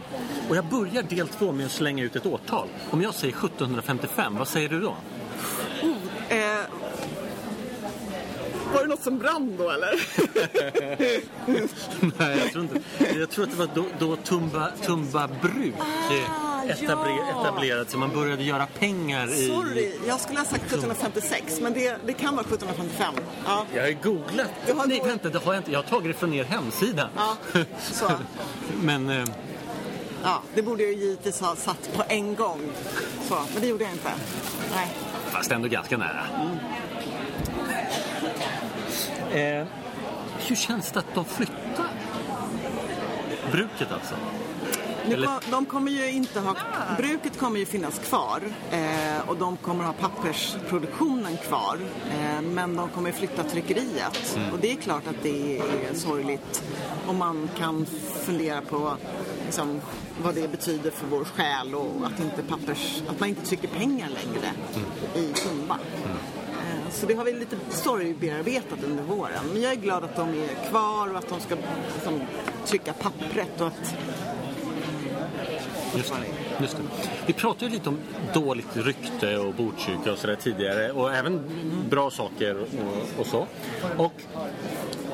Och 0.50 0.56
jag 0.56 0.66
börjar 0.66 1.04
del 1.04 1.28
två 1.28 1.52
med 1.52 1.66
att 1.66 1.72
slänga 1.72 2.04
ut 2.04 2.16
ett 2.16 2.26
årtal. 2.26 2.68
Om 2.90 3.02
jag 3.02 3.14
säger 3.14 3.34
1755, 3.34 4.36
vad 4.38 4.48
säger 4.48 4.70
du 4.70 4.80
då? 4.80 4.96
Eh, 6.30 6.38
var 8.74 8.82
det 8.82 8.88
något 8.88 9.04
som 9.04 9.18
brann 9.18 9.56
då 9.58 9.70
eller? 9.70 9.94
Nej, 12.20 12.40
jag 12.40 12.52
tror 12.52 12.64
inte. 12.64 12.80
Jag 13.20 13.30
tror 13.30 13.44
att 13.44 13.52
det 13.52 13.58
var 13.58 13.70
då, 13.76 13.86
då 14.00 14.16
Tumba, 14.16 14.72
Tumba 14.82 15.30
bruk. 15.42 15.74
Ah, 15.80 16.55
etabler, 16.70 17.10
ja. 17.10 17.42
etablerat 17.42 17.90
sig. 17.90 18.00
Man 18.00 18.10
började 18.10 18.44
göra 18.44 18.68
pengar 18.80 19.34
i... 19.34 19.48
Sorry, 19.48 19.92
jag 20.08 20.20
skulle 20.20 20.40
ha 20.40 20.46
sagt 20.46 20.66
1756, 20.66 21.60
men 21.62 21.74
det, 21.74 21.98
det 22.06 22.14
kan 22.14 22.36
vara 22.36 22.46
1755. 22.46 23.14
Ja. 23.46 23.66
Jag 23.76 23.84
har 23.84 23.92
googlat. 23.92 24.48
Har 24.68 24.76
Nej, 24.76 24.98
googlat. 24.98 25.08
vänta, 25.08 25.30
det 25.30 25.40
har 25.46 25.54
jag 25.54 25.60
inte. 25.60 25.72
Jag 25.72 25.80
har 25.80 25.90
tagit 25.90 26.08
det 26.08 26.20
från 26.20 26.34
er 26.34 26.44
hemsida. 26.44 27.10
Ja, 27.16 27.38
så. 27.80 28.12
Men 28.82 29.10
eh, 29.10 29.26
Ja, 30.26 30.42
det 30.56 30.62
borde 30.62 30.84
jag 30.84 30.94
ju 30.94 31.00
givetvis 31.00 31.40
ha 31.40 31.56
satt 31.56 31.94
på 31.96 32.04
en 32.08 32.36
gång. 32.36 32.62
Så, 33.28 33.36
men 33.54 33.62
det 33.62 33.68
gjorde 33.68 33.84
jag 33.84 33.94
inte. 33.94 34.12
Nej. 34.76 34.88
fast 35.32 35.52
ändå 35.52 35.68
ganska 35.68 35.98
nära. 35.98 36.24
Eh, 39.34 39.68
hur 40.48 40.56
känns 40.56 40.92
det 40.92 41.00
att 41.00 41.16
de 41.16 41.26
flyttar? 41.26 41.86
Bruket 43.52 43.92
alltså? 43.92 44.16
Eller- 45.14 45.28
kom, 45.28 45.40
de 45.52 45.66
kommer 45.66 45.92
ju 45.92 46.12
inte 46.12 46.40
ha, 46.40 46.56
bruket 46.98 47.40
kommer 47.40 47.60
ju 47.60 47.66
finnas 47.66 48.00
kvar 48.00 48.42
eh, 48.72 49.30
och 49.30 49.38
de 49.38 49.58
kommer 49.58 49.84
ha 49.84 49.94
pappersproduktionen 49.94 51.38
kvar. 51.38 51.78
Eh, 52.12 52.42
men 52.42 52.76
de 52.76 52.90
kommer 52.90 53.12
flytta 53.12 53.44
tryckeriet. 53.44 54.38
Och 54.54 54.60
det 54.62 54.72
är 54.72 54.76
klart 54.76 55.08
att 55.08 55.24
det 55.24 55.58
är 55.58 55.94
sorgligt. 55.94 56.64
Och 57.08 57.16
man 57.16 57.50
kan 57.58 57.86
fundera 58.26 58.62
på 58.62 58.94
liksom, 59.46 59.82
vad 60.24 60.36
det 60.36 60.48
betyder 60.52 60.92
för 60.92 61.08
vår 61.08 61.24
själ 61.24 61.76
och 61.76 62.06
att, 62.06 62.20
inte 62.20 62.44
pappers, 62.44 63.02
att 63.10 63.20
man 63.20 63.30
inte 63.30 63.46
trycker 63.46 63.68
pengar 63.68 64.10
längre 64.10 64.52
i 65.16 65.34
Tumba. 65.34 65.80
Eh, 66.04 66.92
Så 66.92 67.06
det 67.06 67.14
har 67.14 67.26
vi 67.26 67.34
lite 67.34 67.58
sorgbearbetat 67.70 68.84
under 68.84 69.04
våren. 69.04 69.44
Men 69.54 69.62
jag 69.62 69.72
är 69.72 69.76
glad 69.76 70.04
att 70.04 70.16
de 70.16 70.30
är 70.30 70.70
kvar 70.70 71.08
och 71.12 71.18
att 71.18 71.30
de 71.30 71.40
ska 71.40 71.56
liksom, 71.96 72.22
trycka 72.66 72.94
pappret 72.94 73.62
och 73.62 73.68
att 73.68 73.96
Just 75.98 76.14
det. 76.14 76.62
Just 76.64 76.78
det. 76.78 76.84
Vi 77.26 77.34
pratade 77.34 77.72
lite 77.72 77.90
om 77.90 77.98
dåligt 78.34 78.78
rykte 78.78 79.38
och 79.38 79.54
Botkyrka 79.54 80.12
och 80.12 80.18
sådär 80.18 80.36
tidigare 80.36 80.92
och 80.92 81.14
även 81.14 81.42
bra 81.90 82.12
saker 82.12 82.58
och, 82.62 83.20
och 83.20 83.28
så. 83.28 83.48
Och 83.98 84.14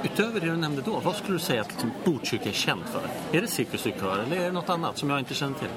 utöver 0.04 0.40
det 0.40 0.46
du 0.46 0.58
nämnde 0.58 0.82
då, 0.82 1.00
vad 1.04 1.16
skulle 1.16 1.36
du 1.38 1.40
säga 1.44 1.62
att 1.62 1.86
Botkyrka 2.06 2.50
är 2.50 2.54
känt 2.54 2.86
för? 2.90 3.38
Är 3.38 3.42
det 3.42 3.48
Cirkus 3.48 3.86
eller 3.86 4.36
är 4.38 4.46
det 4.46 4.52
något 4.52 4.70
annat 4.70 4.98
som 4.98 5.10
jag 5.10 5.20
inte 5.20 5.34
känner 5.34 5.60
till? 5.60 5.68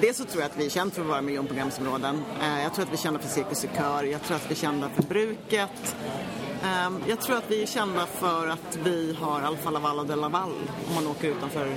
Dels 0.00 0.16
så 0.16 0.24
tror 0.24 0.42
jag 0.42 0.50
att 0.50 0.56
vi 0.56 0.66
är 0.66 0.70
kända 0.70 0.94
för 0.94 1.02
våra 1.02 1.20
miljonprogramsområden. 1.22 2.22
Eh, 2.42 2.62
Jag 2.62 2.74
tror 2.74 2.84
att 2.84 2.90
vi 2.90 2.94
är 2.94 2.98
kända 2.98 3.20
för 3.20 3.28
Cirkus 3.28 3.64
och 3.64 3.70
Kör. 3.76 4.04
Jag 4.04 4.22
tror 4.22 4.36
att 4.36 4.46
vi 4.50 4.54
är 4.54 4.58
kända 4.58 4.88
för 4.88 5.02
bruket. 5.02 5.96
Ehm, 6.64 6.98
Jag 7.08 7.20
tror 7.20 7.36
att 7.36 7.44
vi 7.50 7.62
är 7.62 7.66
kända 7.66 8.06
för 8.06 8.46
att 8.48 8.78
vi 8.84 9.16
har 9.20 9.40
Alfa 9.40 9.70
Laval 9.70 10.06
de 10.06 10.14
Laval 10.20 10.50
om 10.88 10.94
man 10.94 11.06
åker 11.06 11.28
utanför 11.28 11.68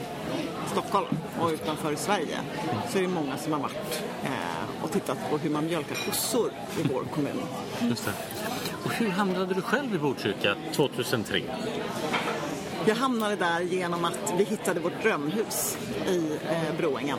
Stockholm 0.73 1.07
och 1.39 1.49
utanför 1.49 1.95
Sverige. 1.95 2.39
Så 2.89 2.97
är 2.97 3.01
det 3.01 3.07
många 3.07 3.37
som 3.37 3.53
har 3.53 3.59
varit 3.59 4.03
eh, 4.23 4.83
och 4.83 4.91
tittat 4.91 5.17
på 5.29 5.37
hur 5.37 5.49
man 5.49 5.65
mjölkar 5.65 5.95
kossor 5.95 6.51
i 6.79 6.87
vår 6.93 7.03
kommun. 7.03 7.41
Just 7.81 8.05
det. 8.05 8.11
Och 8.85 8.93
hur 8.93 9.09
hamnade 9.09 9.53
du 9.53 9.61
själv 9.61 9.95
i 9.95 9.97
Botkyrka 9.97 10.55
2003? 10.75 11.41
Jag 12.85 12.95
hamnade 12.95 13.35
där 13.35 13.61
genom 13.61 14.05
att 14.05 14.33
vi 14.37 14.43
hittade 14.43 14.79
vårt 14.79 15.01
drömhus 15.03 15.77
i 16.07 16.37
eh, 16.49 16.77
Broängen. 16.77 17.17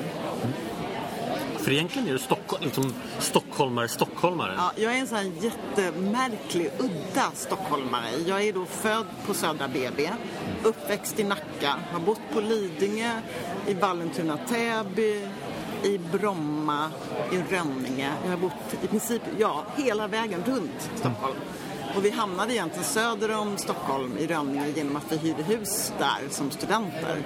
För 1.59 1.73
egentligen 1.73 2.09
är 2.09 2.13
du 2.13 2.19
Stockholm, 2.19 2.65
liksom 2.65 2.95
stockholmare, 3.19 3.89
stockholmare. 3.89 4.55
Ja, 4.57 4.73
jag 4.77 4.95
är 4.95 5.01
en 5.01 5.07
sån 5.07 5.19
här 5.19 5.33
jättemärklig, 5.41 6.71
udda 6.79 7.31
stockholmare. 7.35 8.11
Jag 8.27 8.43
är 8.43 8.53
då 8.53 8.67
född 8.67 9.07
på 9.27 9.35
Södra 9.35 9.69
BB, 9.69 10.11
uppväxt 10.67 11.21
i 11.21 11.25
Nacka, 11.25 11.75
har 11.93 12.01
bott 12.01 12.21
på 12.33 12.41
Lidingö, 12.41 13.21
i 13.67 13.75
Vallentuna, 13.75 14.39
Täby, 14.49 15.29
i 15.83 15.99
Bromma, 15.99 16.91
i 17.33 17.55
Rönninge. 17.55 18.13
Jag 18.25 18.31
har 18.31 18.37
bott 18.37 18.75
i 18.83 18.87
princip, 18.87 19.23
ja, 19.39 19.65
hela 19.77 20.09
vägen 20.09 20.45
runt 20.47 20.91
Stockholm. 20.95 21.37
Och 21.97 22.05
vi 22.05 22.11
hamnade 22.11 22.55
egentligen 22.55 22.85
söder 22.85 23.37
om 23.39 23.59
Stockholm 23.59 24.19
i 24.19 24.27
Rönninge 24.27 24.69
genom 24.77 24.97
att 24.97 25.13
vi 25.13 25.17
hyrde 25.17 25.43
hus 25.43 25.93
där 25.99 26.29
som 26.31 26.51
studenter. 26.51 27.23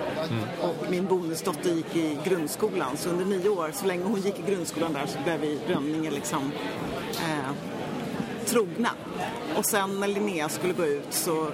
Och 0.63 0.91
min 0.91 1.07
bonusdotter 1.07 1.71
gick 1.71 1.97
i 1.97 2.19
grundskolan 2.25 2.97
så 2.97 3.11
under 3.11 3.25
nio 3.25 3.49
år, 3.49 3.71
så 3.75 3.87
länge 3.87 4.05
hon 4.05 4.21
gick 4.21 4.39
i 4.39 4.51
grundskolan 4.51 4.93
där 4.93 5.07
så 5.07 5.19
blev 5.25 5.41
vi 5.41 5.47
i 5.47 5.61
Rönninge 5.69 6.11
liksom 6.11 6.53
eh, 7.11 7.53
trogna. 8.47 8.91
Och 9.57 9.65
sen 9.65 10.01
när 10.01 10.09
Linnea 10.09 10.49
skulle 10.49 10.73
gå 10.73 10.85
ut 10.85 11.07
så 11.11 11.49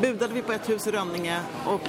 budade 0.00 0.34
vi 0.34 0.42
på 0.42 0.52
ett 0.52 0.68
hus 0.68 0.86
i 0.86 0.90
Rönninge 0.90 1.40
och 1.66 1.88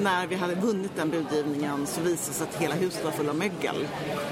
när 0.00 0.26
vi 0.26 0.36
hade 0.36 0.54
vunnit 0.54 0.90
den 0.96 1.10
budgivningen 1.10 1.86
så 1.86 2.00
visade 2.00 2.30
det 2.30 2.34
sig 2.34 2.46
att 2.48 2.62
hela 2.62 2.74
huset 2.74 3.04
var 3.04 3.10
fullt 3.10 3.28
av 3.28 3.36
mögel. 3.36 3.86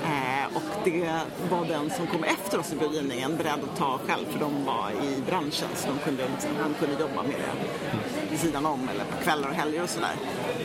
Eh, 0.05 0.57
och 0.57 0.63
det 0.85 1.21
var 1.51 1.65
den 1.65 1.91
som 1.91 2.07
kom 2.07 2.25
efter 2.25 2.59
oss 2.59 2.73
i 2.73 2.77
budgivningen 2.77 3.37
beredd 3.37 3.61
att 3.73 3.79
ta 3.79 4.01
själv 4.07 4.25
för 4.33 4.39
de 4.39 4.65
var 4.65 4.91
i 4.91 5.21
branschen 5.27 5.69
så 5.75 5.89
de 5.89 5.99
kunde, 6.05 6.25
han 6.63 6.75
kunde 6.75 7.01
jobba 7.01 7.23
med 7.23 7.33
det 7.33 8.31
vid 8.31 8.41
sidan 8.41 8.67
om 8.67 8.89
eller 8.89 9.05
på 9.05 9.25
kvällar 9.25 9.49
och 9.49 9.55
helger 9.55 9.83
och 9.83 9.91
sådär. 9.91 10.15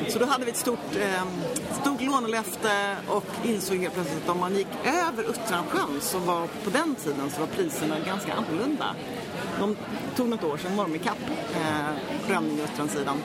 Så 0.09 0.19
då 0.19 0.25
hade 0.25 0.45
vi 0.45 0.51
ett 0.51 0.57
stort, 0.57 0.95
eh, 0.99 1.23
stort 1.81 2.01
lånelöfte 2.01 2.95
och 3.07 3.25
insåg 3.43 3.77
helt 3.77 3.93
plötsligt 3.93 4.23
att 4.23 4.29
om 4.29 4.39
man 4.39 4.55
gick 4.55 4.67
över 4.83 5.23
Uttransjön 5.29 6.01
så 6.01 6.19
var 6.19 6.47
på 6.63 6.69
den 6.69 6.95
tiden 6.95 7.29
så 7.29 7.39
var 7.39 7.47
priserna 7.47 7.95
ganska 8.05 8.33
annorlunda. 8.33 8.95
De 9.59 9.75
tog 10.15 10.29
något 10.29 10.43
år 10.43 10.57
sedan 10.57 10.77
var 10.77 10.83
de 10.83 10.95
ikapp 10.95 11.17
eh, 11.55 12.29
Rönninge 12.29 12.63
och 12.63 12.69
Uttransidan. 12.73 13.17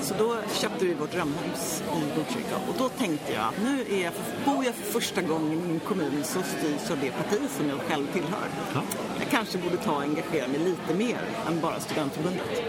Så 0.00 0.14
då 0.18 0.36
köpte 0.52 0.84
vi 0.84 0.94
vårt 0.94 1.12
drömhus 1.12 1.82
i 1.96 2.16
Botkyrka 2.16 2.56
och 2.68 2.74
då 2.78 2.88
tänkte 2.88 3.32
jag 3.32 3.44
att 3.44 3.62
nu 3.62 3.84
är 3.90 4.04
jag, 4.04 4.12
bor 4.44 4.64
jag 4.64 4.74
för 4.74 4.92
första 4.92 5.22
gången 5.22 5.52
i 5.52 5.68
min 5.68 5.80
kommun 5.80 6.24
som 6.24 6.42
styrs 6.42 6.90
av 6.90 6.98
det 7.00 7.10
parti 7.10 7.40
som 7.56 7.68
jag 7.68 7.80
själv 7.80 8.06
tillhör. 8.12 8.48
Ja. 8.74 8.80
Jag 9.18 9.30
kanske 9.30 9.58
borde 9.58 9.76
ta 9.76 9.92
och 9.92 10.02
engagera 10.02 10.48
mig 10.48 10.58
lite 10.58 10.94
mer 10.94 11.20
än 11.48 11.60
bara 11.60 11.80
studentförbundet. 11.80 12.62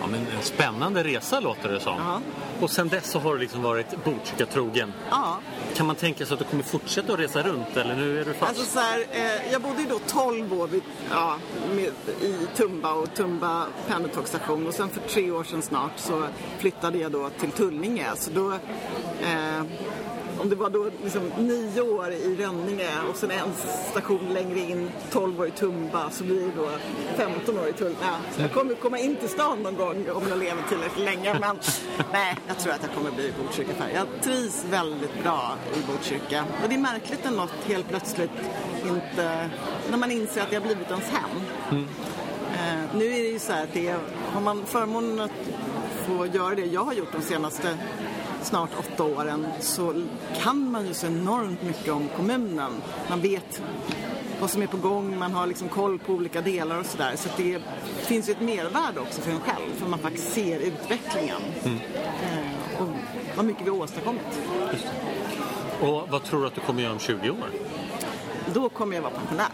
Ja, 0.00 0.06
men 0.06 0.20
en 0.20 0.42
spännande 0.42 1.04
resa 1.04 1.40
låter 1.40 1.68
det 1.68 1.80
som. 1.80 1.96
Ja. 1.98 2.20
Och 2.60 2.70
sen 2.70 2.88
dess 2.88 3.10
så 3.10 3.18
har 3.18 3.34
du 3.34 3.40
liksom 3.40 3.62
varit 3.62 4.04
Botkyrka-trogen. 4.04 4.92
Ja, 5.10 5.38
Kan 5.74 5.86
man 5.86 5.96
tänka 5.96 6.26
sig 6.26 6.34
att 6.34 6.38
du 6.38 6.44
kommer 6.44 6.62
fortsätta 6.62 7.12
att 7.12 7.18
resa 7.18 7.42
runt 7.42 7.76
eller 7.76 7.96
nu 7.96 8.20
är 8.20 8.24
du 8.24 8.34
fast? 8.34 8.48
Alltså 8.48 8.64
så 8.64 8.78
här, 8.80 9.04
eh, 9.10 9.52
jag 9.52 9.62
bodde 9.62 9.82
ju 9.82 9.88
då 9.88 9.98
12 10.06 10.52
år 10.60 10.66
vid, 10.68 10.82
ja, 11.10 11.36
med, 11.74 11.84
i 12.22 12.46
Tumba 12.56 12.92
och 12.92 13.14
Tumba 13.14 13.66
pendeltågsstation 13.88 14.66
och 14.66 14.74
sen 14.74 14.88
för 14.88 15.00
tre 15.00 15.30
år 15.30 15.44
sedan 15.44 15.62
snart 15.62 15.92
så 15.96 16.22
flyttade 16.58 16.98
jag 16.98 17.12
då 17.12 17.30
till 17.30 17.50
Tullinge. 17.50 18.06
Så 18.16 18.30
då, 18.30 18.52
eh, 18.52 19.62
om 20.38 20.48
det 20.48 20.56
var 20.56 20.70
då 20.70 20.90
liksom 21.02 21.32
nio 21.38 21.80
år 21.80 22.10
i 22.10 22.36
Rönninge 22.36 22.90
och 23.10 23.16
sen 23.16 23.30
en 23.30 23.52
station 23.90 24.32
längre 24.34 24.58
in, 24.58 24.90
12 25.10 25.40
år 25.40 25.46
i 25.46 25.50
Tumba, 25.50 26.10
så 26.10 26.24
blir 26.24 26.40
det 26.40 26.52
då 26.56 26.68
15 27.16 27.58
år 27.58 27.68
i 27.68 27.72
Tullinge. 27.72 27.98
Ja, 28.02 28.16
så 28.36 28.42
jag 28.42 28.52
kommer 28.52 28.74
komma 28.74 28.98
in 28.98 29.16
till 29.16 29.28
stan 29.28 29.62
någon 29.62 29.76
gång 29.76 30.10
om 30.10 30.28
jag 30.28 30.38
lever 30.38 30.62
tillräckligt 30.68 31.04
länge. 31.04 31.38
Men 31.40 31.58
nej, 32.12 32.36
jag 32.46 32.58
tror 32.58 32.72
att 32.72 32.82
jag 32.82 32.94
kommer 32.94 33.10
bli 33.10 33.32
Botkyrkafärg. 33.42 33.92
Jag 33.94 34.06
trivs 34.22 34.64
väldigt 34.70 35.22
bra 35.22 35.56
i 35.76 35.92
Botkyrka. 35.92 36.44
Och 36.62 36.68
det 36.68 36.74
är 36.74 36.78
märkligt 36.78 37.26
ändå 37.26 37.42
att 37.42 37.64
helt 37.66 37.88
plötsligt 37.88 38.30
inte, 38.88 39.50
när 39.90 39.98
man 39.98 40.10
inser 40.10 40.42
att 40.42 40.50
det 40.50 40.56
har 40.56 40.62
blivit 40.62 40.90
ens 40.90 41.08
hem. 41.08 41.30
Eh, 42.52 42.96
nu 42.98 43.04
är 43.04 43.22
det 43.22 43.28
ju 43.28 43.38
så 43.38 43.52
här 43.52 43.62
att 43.62 43.72
det 43.72 43.96
har 44.32 44.40
man 44.40 44.64
förmånen 44.66 45.20
att 45.20 45.30
få 46.06 46.26
göra 46.26 46.54
det 46.54 46.66
jag 46.66 46.84
har 46.84 46.92
gjort 46.92 47.12
de 47.12 47.22
senaste 47.22 47.78
snart 48.42 48.70
åtta 48.78 49.04
åren 49.04 49.46
så 49.60 50.02
kan 50.42 50.70
man 50.70 50.86
ju 50.86 50.94
så 50.94 51.06
enormt 51.06 51.62
mycket 51.62 51.92
om 51.92 52.08
kommunen. 52.16 52.72
Man 53.08 53.20
vet 53.20 53.62
vad 54.40 54.50
som 54.50 54.62
är 54.62 54.66
på 54.66 54.76
gång, 54.76 55.18
man 55.18 55.32
har 55.32 55.46
liksom 55.46 55.68
koll 55.68 55.98
på 55.98 56.12
olika 56.12 56.40
delar 56.40 56.80
och 56.80 56.86
sådär. 56.86 57.12
Så 57.16 57.28
det 57.36 57.60
finns 57.96 58.28
ju 58.28 58.32
ett 58.32 58.40
mervärde 58.40 59.00
också 59.00 59.20
för 59.20 59.30
en 59.30 59.40
själv, 59.40 59.74
för 59.76 59.88
man 59.88 59.98
faktiskt 59.98 60.32
ser 60.32 60.60
utvecklingen. 60.60 61.42
Eh, 61.64 62.82
och 62.82 62.88
vad 63.36 63.44
mycket 63.44 63.66
vi 63.66 63.70
har 63.70 63.76
åstadkommit. 63.76 64.40
Och 65.80 66.08
vad 66.08 66.24
tror 66.24 66.40
du 66.40 66.46
att 66.46 66.54
du 66.54 66.60
kommer 66.60 66.82
göra 66.82 66.92
om 66.92 66.98
20 66.98 67.30
år? 67.30 67.48
Då 68.54 68.68
kommer 68.68 68.94
jag 68.94 69.02
vara 69.02 69.12
pensionär. 69.12 69.48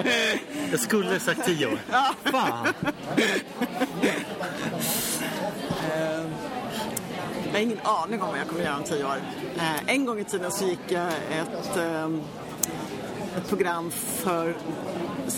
Jag 0.70 0.80
skulle 0.80 1.20
sagt 1.20 1.44
10 1.46 1.66
år. 1.66 1.78
Fan! 2.24 2.66
Jag 7.48 7.54
har 7.54 7.60
ingen 7.60 7.80
aning 7.82 8.22
om 8.22 8.28
vad 8.28 8.38
jag 8.38 8.48
kommer 8.48 8.62
göra 8.64 8.76
om 8.76 8.82
tio 8.82 9.04
år. 9.04 9.16
Eh, 9.56 9.94
en 9.94 10.04
gång 10.04 10.20
i 10.20 10.24
tiden 10.24 10.50
så 10.50 10.64
gick 10.64 10.78
jag 10.88 11.06
ett, 11.08 11.76
eh, 11.76 12.08
ett 13.38 13.48
program 13.48 13.90
för 13.90 14.54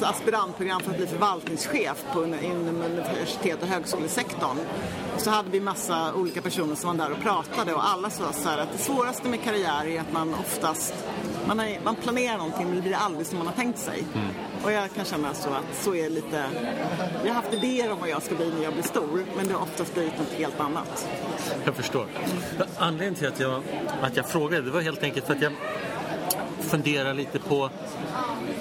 aspirantprogram 0.00 0.80
för 0.80 0.90
att 0.90 0.96
bli 0.96 1.06
förvaltningschef 1.06 2.04
på, 2.12 2.24
inom 2.24 2.82
universitet 2.82 3.62
och 3.62 3.68
högskolesektorn. 3.68 4.56
Så 5.16 5.30
hade 5.30 5.50
vi 5.50 5.60
massa 5.60 6.14
olika 6.14 6.42
personer 6.42 6.74
som 6.74 6.98
var 6.98 7.06
där 7.06 7.12
och 7.12 7.22
pratade 7.22 7.74
och 7.74 7.88
alla 7.88 8.10
sa 8.10 8.32
så 8.32 8.48
här 8.48 8.58
att 8.58 8.72
det 8.72 8.78
svåraste 8.78 9.28
med 9.28 9.42
karriär 9.42 9.86
är 9.86 10.00
att 10.00 10.12
man 10.12 10.34
oftast 10.34 10.94
man, 11.46 11.58
har, 11.58 11.84
man 11.84 11.96
planerar 11.96 12.36
någonting 12.36 12.66
men 12.66 12.76
det 12.76 12.82
blir 12.82 12.94
aldrig 12.94 13.26
som 13.26 13.38
man 13.38 13.46
har 13.46 13.54
tänkt 13.54 13.78
sig. 13.78 14.04
Mm. 14.14 14.26
Och 14.64 14.72
jag 14.72 14.94
kan 14.94 15.04
känna 15.04 15.34
så 15.34 15.48
att 15.48 15.76
så 15.84 15.94
är 15.94 16.10
lite... 16.10 16.44
Jag 17.24 17.34
har 17.34 17.42
haft 17.42 17.54
idéer 17.54 17.92
om 17.92 18.00
vad 18.00 18.08
jag 18.08 18.22
ska 18.22 18.34
bli 18.34 18.52
när 18.56 18.62
jag 18.62 18.72
blir 18.72 18.82
stor 18.82 19.24
men 19.36 19.48
det 19.48 19.54
har 19.54 19.62
oftast 19.62 19.94
blivit 19.94 20.18
något 20.18 20.32
helt 20.32 20.60
annat. 20.60 21.08
Jag 21.64 21.74
förstår. 21.74 22.06
Anledningen 22.78 23.14
till 23.14 23.28
att 23.28 23.40
jag, 23.40 23.62
att 24.02 24.16
jag 24.16 24.28
frågade 24.28 24.62
det 24.62 24.70
var 24.70 24.80
helt 24.80 25.02
enkelt 25.02 25.26
för 25.26 25.34
att 25.34 25.42
jag 25.42 25.52
funderar 26.70 27.14
lite 27.14 27.38
på 27.38 27.70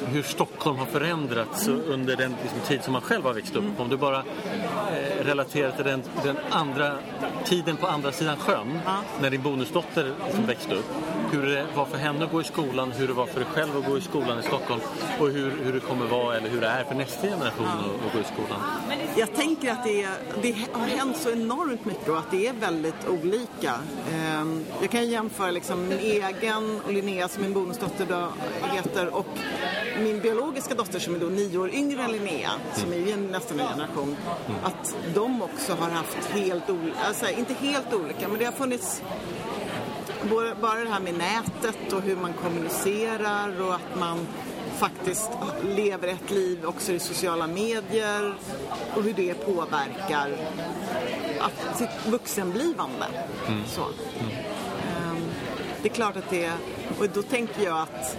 hur 0.05 0.23
Stockholm 0.23 0.77
har 0.77 0.85
förändrats 0.85 1.67
mm. 1.67 1.81
under 1.87 2.15
den 2.15 2.35
liksom, 2.41 2.59
tid 2.59 2.83
som 2.83 2.93
man 2.93 3.01
själv 3.01 3.23
har 3.23 3.33
växt 3.33 3.55
upp. 3.55 3.63
Mm. 3.63 3.75
Om 3.77 3.89
du 3.89 3.97
bara 3.97 4.17
eh, 4.17 5.25
relaterar 5.25 5.71
till 5.71 5.85
den, 5.85 6.03
den, 6.23 6.37
andra 6.49 6.97
tiden 7.45 7.77
på 7.77 7.87
andra 7.87 8.11
sidan 8.11 8.37
sjön, 8.37 8.79
ja. 8.85 9.01
när 9.21 9.29
din 9.29 9.41
bonusdotter 9.41 10.13
liksom, 10.25 10.45
växte 10.45 10.75
upp 10.75 10.85
hur 11.31 11.45
det 11.45 11.65
var 11.75 11.85
för 11.85 11.97
henne 11.97 12.25
att 12.25 12.31
gå 12.31 12.41
i 12.41 12.43
skolan, 12.43 12.91
hur 12.91 13.07
det 13.07 13.13
var 13.13 13.25
för 13.25 13.39
dig 13.39 13.49
själv 13.53 13.77
att 13.77 13.85
gå 13.85 13.97
i 13.97 14.01
skolan 14.01 14.39
i 14.39 14.43
Stockholm 14.43 14.81
och 15.19 15.27
hur, 15.27 15.53
hur 15.63 15.73
det 15.73 15.79
kommer 15.79 16.05
vara 16.05 16.37
eller 16.37 16.49
hur 16.49 16.61
det 16.61 16.67
är 16.67 16.83
för 16.83 16.95
nästa 16.95 17.27
generation 17.27 17.67
att, 17.67 18.05
att 18.07 18.13
gå 18.13 18.19
i 18.19 18.23
skolan? 18.23 18.61
Jag 19.15 19.35
tänker 19.35 19.71
att 19.71 19.83
det, 19.83 20.03
är, 20.03 20.11
det 20.41 20.55
har 20.73 20.87
hänt 20.87 21.17
så 21.17 21.29
enormt 21.29 21.85
mycket 21.85 22.09
och 22.09 22.17
att 22.17 22.31
det 22.31 22.47
är 22.47 22.53
väldigt 22.53 23.07
olika. 23.07 23.73
Ehm, 24.13 24.65
jag 24.81 24.91
kan 24.91 25.09
jämföra 25.09 25.51
liksom 25.51 25.87
min 25.87 25.99
egen 25.99 26.81
och 26.85 26.93
Linnea 26.93 27.27
som 27.27 27.43
min 27.43 27.53
bonusdotter 27.53 28.05
då 28.09 28.27
heter 28.73 29.15
och 29.15 29.39
min 29.99 30.19
biologiska 30.19 30.75
dotter 30.75 30.99
som 30.99 31.15
är 31.15 31.19
då 31.19 31.25
nio 31.25 31.57
år 31.57 31.69
yngre 31.69 32.03
än 32.03 32.11
Linnea, 32.11 32.51
som 32.73 32.93
är 32.93 32.97
ju 32.97 33.15
nästan 33.15 33.59
en 33.59 33.67
generation, 33.67 34.15
att 34.63 34.95
de 35.13 35.41
också 35.41 35.73
har 35.73 35.89
haft 35.89 36.25
helt 36.25 36.69
olika, 36.69 36.99
alltså 36.99 37.29
inte 37.29 37.53
helt 37.53 37.93
olika, 37.93 38.27
men 38.27 38.39
det 38.39 38.45
har 38.45 38.51
funnits 38.51 39.01
bara 40.61 40.83
det 40.83 40.89
här 40.89 40.99
med 40.99 41.17
nätet 41.17 41.93
och 41.93 42.01
hur 42.01 42.15
man 42.15 42.33
kommunicerar 42.33 43.61
och 43.61 43.73
att 43.73 43.99
man 43.99 44.27
faktiskt 44.77 45.29
lever 45.75 46.07
ett 46.07 46.31
liv 46.31 46.65
också 46.65 46.91
i 46.91 46.99
sociala 46.99 47.47
medier 47.47 48.33
och 48.95 49.03
hur 49.03 49.13
det 49.13 49.33
påverkar 49.33 50.31
att 51.39 51.77
sitt 51.77 52.11
vuxenblivande. 52.11 53.05
Mm. 53.47 53.61
Så. 53.67 53.81
Mm. 53.81 54.31
Um, 55.11 55.23
det 55.81 55.89
är 55.89 55.93
klart 55.93 56.17
att 56.17 56.29
det, 56.29 56.51
och 56.99 57.09
då 57.13 57.21
tänker 57.21 57.63
jag 57.63 57.77
att 57.77 58.17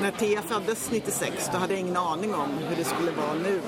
när 0.00 0.10
Thea 0.10 0.42
föddes 0.42 0.90
96 0.90 1.50
då 1.52 1.58
hade 1.58 1.72
jag 1.72 1.80
ingen 1.80 1.96
aning 1.96 2.34
om 2.34 2.58
hur 2.68 2.76
det 2.76 2.84
skulle 2.84 3.10
vara 3.10 3.34
nu. 3.34 3.60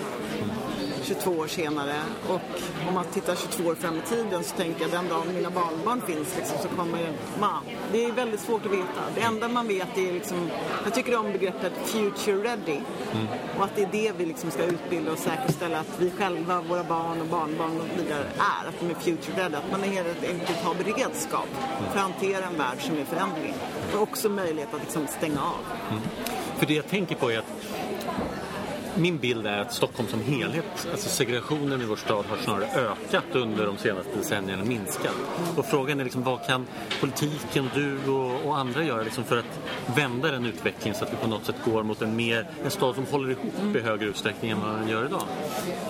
22 1.14 1.30
år 1.30 1.46
senare. 1.46 1.94
Och 2.28 2.40
om 2.88 2.94
man 2.94 3.04
tittar 3.04 3.34
22 3.34 3.70
år 3.70 3.74
fram 3.74 3.98
i 3.98 4.00
tiden 4.00 4.44
så 4.44 4.56
tänker 4.56 4.82
jag 4.82 4.90
den 4.90 5.08
dagen 5.08 5.34
mina 5.34 5.50
barnbarn 5.50 6.00
finns 6.00 6.36
liksom, 6.36 6.58
så 6.62 6.68
kommer 6.68 7.12
man. 7.40 7.64
Det 7.92 8.04
är 8.04 8.12
väldigt 8.12 8.40
svårt 8.40 8.66
att 8.66 8.72
veta. 8.72 9.02
Det 9.14 9.20
enda 9.20 9.48
man 9.48 9.68
vet 9.68 9.98
är 9.98 10.12
liksom, 10.12 10.50
jag 10.84 10.94
tycker 10.94 11.18
om 11.18 11.32
begreppet 11.32 11.72
future 11.84 12.36
ready. 12.36 12.80
Mm. 13.12 13.26
Och 13.58 13.64
att 13.64 13.76
det 13.76 13.82
är 13.82 13.88
det 13.92 14.12
vi 14.16 14.26
liksom 14.26 14.50
ska 14.50 14.64
utbilda 14.64 15.12
och 15.12 15.18
säkerställa 15.18 15.80
att 15.80 16.00
vi 16.00 16.10
själva, 16.10 16.60
våra 16.60 16.84
barn 16.84 17.20
och 17.20 17.26
barnbarn 17.26 17.80
och 17.80 17.98
vidare 17.98 18.24
är. 18.24 18.68
Att 18.68 18.80
de 18.80 18.90
är 18.90 18.94
future 18.94 19.36
ready. 19.36 19.56
Att 19.56 19.70
man 19.70 19.82
helt 19.82 20.24
enkelt 20.24 20.58
har 20.58 20.74
beredskap 20.74 21.48
för 21.92 21.98
att 21.98 22.12
hantera 22.12 22.44
en 22.44 22.56
värld 22.58 22.78
som 22.78 22.98
är 22.98 23.04
föränderlig. 23.04 23.54
Och 23.94 24.02
också 24.02 24.28
möjlighet 24.28 24.74
att 24.74 24.80
liksom 24.80 25.06
stänga 25.06 25.40
av. 25.40 25.64
Mm. 25.90 26.02
För 26.58 26.66
det 26.66 26.74
jag 26.74 26.88
tänker 26.88 27.16
på 27.16 27.30
är 27.30 27.38
att 27.38 27.71
min 28.96 29.18
bild 29.18 29.46
är 29.46 29.58
att 29.58 29.72
Stockholm 29.72 30.08
som 30.08 30.20
helhet, 30.20 30.88
alltså 30.92 31.08
segregationen 31.08 31.82
i 31.82 31.84
vår 31.84 31.96
stad 31.96 32.24
har 32.28 32.36
snarare 32.36 32.66
ökat 32.66 33.24
under 33.32 33.66
de 33.66 33.78
senaste 33.78 34.16
decennierna, 34.16 34.64
minskat. 34.64 35.14
Och 35.56 35.66
frågan 35.66 36.00
är 36.00 36.04
liksom, 36.04 36.22
vad 36.22 36.46
kan 36.46 36.66
politiken, 37.00 37.70
du 37.74 38.12
och, 38.12 38.46
och 38.46 38.58
andra 38.58 38.84
göra 38.84 39.02
liksom 39.02 39.24
för 39.24 39.38
att 39.38 39.60
vända 39.96 40.30
den 40.30 40.46
utvecklingen 40.46 40.98
så 40.98 41.04
att 41.04 41.12
vi 41.12 41.16
på 41.16 41.28
något 41.28 41.44
sätt 41.44 41.56
går 41.64 41.82
mot 41.82 42.02
en, 42.02 42.16
mer, 42.16 42.46
en 42.64 42.70
stad 42.70 42.94
som 42.94 43.06
håller 43.06 43.30
ihop 43.30 43.76
i 43.76 43.80
högre 43.80 44.06
utsträckning 44.06 44.50
än 44.50 44.60
vad 44.60 44.74
den 44.74 44.88
gör 44.88 45.04
idag? 45.04 45.22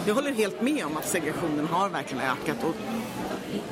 Jag 0.06 0.14
håller 0.14 0.32
helt 0.32 0.62
med 0.62 0.86
om 0.86 0.96
att 0.96 1.08
segregationen 1.08 1.66
har 1.66 1.88
verkligen 1.88 2.24
ökat 2.24 2.64
och 2.64 2.74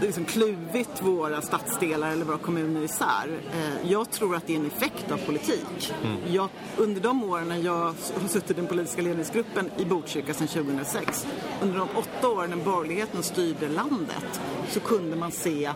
liksom 0.00 0.24
kluvit 0.24 1.02
våra 1.02 1.42
stadsdelar 1.42 2.12
eller 2.12 2.24
våra 2.24 2.38
kommuner 2.38 2.82
isär. 2.82 3.40
Eh, 3.52 3.90
jag 3.90 4.10
tror 4.10 4.36
att 4.36 4.46
det 4.46 4.52
är 4.52 4.58
en 4.58 4.66
effekt 4.66 5.12
av 5.12 5.16
politik. 5.16 5.92
Mm. 6.04 6.16
Jag, 6.34 6.48
under 6.76 7.00
de 7.00 7.24
åren 7.24 7.48
när 7.48 7.56
jag 7.56 7.94
har 8.20 8.28
suttit 8.28 8.50
i 8.50 8.54
den 8.54 8.66
politiska 8.66 9.02
ledningsgruppen 9.02 9.70
i 9.78 9.84
Botkyrka 9.84 10.34
sedan 10.34 10.48
2006, 10.48 11.26
under 11.62 11.78
de 11.78 11.88
åtta 11.94 12.28
åren 12.28 12.50
när 12.50 12.56
borgerligheten 12.56 13.22
styrde 13.22 13.68
landet, 13.68 14.40
så 14.68 14.80
kunde 14.80 15.16
man 15.16 15.32
se 15.32 15.70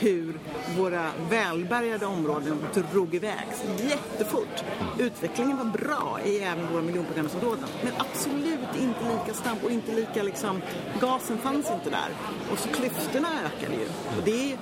hur 0.00 0.34
våra 0.78 1.10
välbärgade 1.30 2.06
områden 2.06 2.64
drog 2.92 3.14
iväg 3.14 3.46
jättefort. 3.78 4.64
Utvecklingen 4.98 5.56
var 5.56 5.64
bra 5.64 6.18
i 6.24 6.38
även 6.38 6.72
våra 6.72 6.82
miljonprogramsområden 6.82 7.64
men 7.84 7.92
absolut 7.98 8.82
inte 8.82 9.00
lika 9.00 9.34
snabb 9.34 9.58
och 9.64 9.70
inte 9.70 9.94
lika 9.94 10.22
liksom, 10.22 10.62
gasen 11.00 11.38
fanns 11.38 11.70
inte 11.70 11.90
där. 11.90 12.10
Och 12.52 12.58
så 12.58 12.68
klyftorna 12.68 13.28
ökade 13.44 13.74
ju. 13.74 13.86
Och 14.18 14.24
det 14.24 14.52
är, 14.52 14.58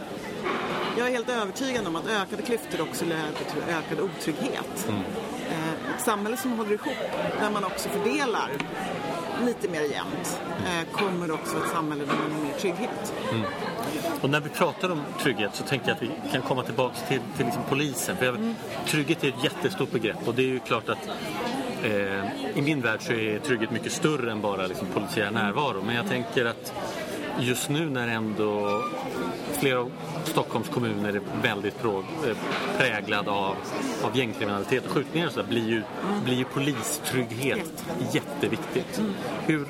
jag 0.98 1.06
är 1.06 1.12
helt 1.12 1.28
övertygad 1.28 1.86
om 1.86 1.96
att 1.96 2.06
ökade 2.08 2.42
klyftor 2.42 2.80
också 2.80 3.04
leder 3.04 3.32
till 3.52 3.62
ökad 3.68 4.00
otrygghet. 4.00 4.88
Mm. 4.88 5.02
Eh, 5.50 5.94
ett 5.96 6.04
samhälle 6.04 6.36
som 6.36 6.52
håller 6.52 6.72
ihop, 6.72 6.96
där 7.40 7.50
man 7.50 7.64
också 7.64 7.88
fördelar 7.88 8.50
lite 9.44 9.68
mer 9.68 9.80
jämnt, 9.80 10.40
eh, 10.66 10.96
kommer 10.98 11.30
också 11.30 11.56
ett 11.56 11.70
samhälle 11.72 12.04
där 12.04 12.14
man 12.14 12.32
har 12.32 12.44
mer 12.44 12.54
trygghet. 12.58 13.14
Mm. 13.32 13.44
Och 14.20 14.30
när 14.30 14.40
vi 14.40 14.48
pratar 14.48 14.90
om 14.90 15.02
trygghet 15.22 15.54
så 15.54 15.64
tänker 15.64 15.88
jag 15.88 15.96
att 15.96 16.02
vi 16.02 16.10
kan 16.32 16.42
komma 16.42 16.62
tillbaka 16.62 16.96
till, 17.08 17.20
till 17.36 17.46
liksom 17.46 17.62
polisen. 17.68 18.16
För 18.16 18.26
jag, 18.26 18.34
mm. 18.34 18.54
Trygghet 18.86 19.24
är 19.24 19.28
ett 19.28 19.44
jättestort 19.44 19.90
begrepp 19.90 20.28
och 20.28 20.34
det 20.34 20.42
är 20.42 20.46
ju 20.46 20.58
klart 20.58 20.88
att 20.88 21.08
eh, 21.82 22.58
i 22.58 22.62
min 22.62 22.80
värld 22.80 23.02
så 23.02 23.12
är 23.12 23.38
trygghet 23.38 23.70
mycket 23.70 23.92
större 23.92 24.32
än 24.32 24.40
bara 24.40 24.66
liksom, 24.66 24.86
polisiär 24.88 25.30
närvaro. 25.30 25.82
Men 25.86 25.94
jag 25.94 26.08
tänker 26.08 26.44
att 26.44 26.72
just 27.38 27.68
nu 27.68 27.90
när 27.90 28.08
ändå 28.08 28.82
flera 29.58 29.80
av 29.80 29.90
Stockholms 30.24 30.68
kommuner 30.68 31.08
är 31.08 31.20
väldigt 31.42 31.84
eh, 31.84 32.36
präglad 32.78 33.28
av, 33.28 33.56
av 34.02 34.16
gängkriminalitet 34.16 34.86
och 34.86 34.92
skjutningar 34.92 35.28
så 35.28 35.42
där, 35.42 35.48
blir 35.48 35.68
ju, 35.68 35.82
blir 36.24 36.34
ju 36.34 36.44
polistrygghet 36.44 37.84
jätteviktigt. 38.12 39.00
Hur, 39.46 39.66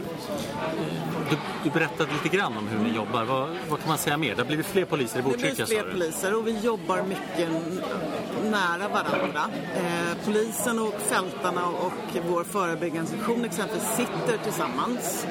du, 1.31 1.37
du, 1.64 1.70
berättade 1.70 2.11
lite 2.12 2.37
grann 2.37 2.57
om 2.57 2.68
hur 2.68 2.78
ni 2.78 2.96
jobbar. 2.96 3.24
Vad, 3.24 3.48
vad, 3.68 3.81
kan 3.81 3.88
man 3.88 3.98
säga 3.98 4.16
mer? 4.16 4.35
Det 4.35 4.40
har 4.40 4.46
blivit 4.46 4.66
fler 4.66 4.85
poliser 4.85 5.18
i 5.18 5.22
Botkyrka 5.22 5.48
Det 5.48 5.66
blir 5.66 5.66
fler 5.66 5.92
poliser 5.92 6.35
och 6.35 6.46
vi 6.46 6.59
jobbar 6.61 7.02
mycket 7.02 7.50
nära 8.50 8.88
varandra. 8.88 9.40
Eh, 9.76 10.16
polisen 10.24 10.78
och 10.78 10.94
fältarna 11.00 11.66
och 11.66 12.20
vår 12.28 12.44
förebyggande 12.44 13.11
sektion 13.11 13.44
exempelvis 13.44 13.88
sitter 13.96 14.44
tillsammans 14.44 15.26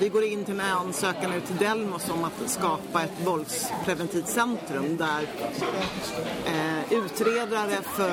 vi 0.00 0.08
går 0.08 0.24
in 0.24 0.44
till 0.44 0.60
en 0.60 0.60
ansökan 0.60 1.30
nu 1.30 1.40
till 1.40 1.56
Delmos 1.56 2.10
om 2.10 2.24
att 2.24 2.50
skapa 2.50 3.02
ett 3.02 3.26
våldspreventivt 3.26 4.28
centrum 4.28 4.96
där 4.96 5.26
eh, 6.46 6.92
utredare 6.92 7.82
för 7.82 8.12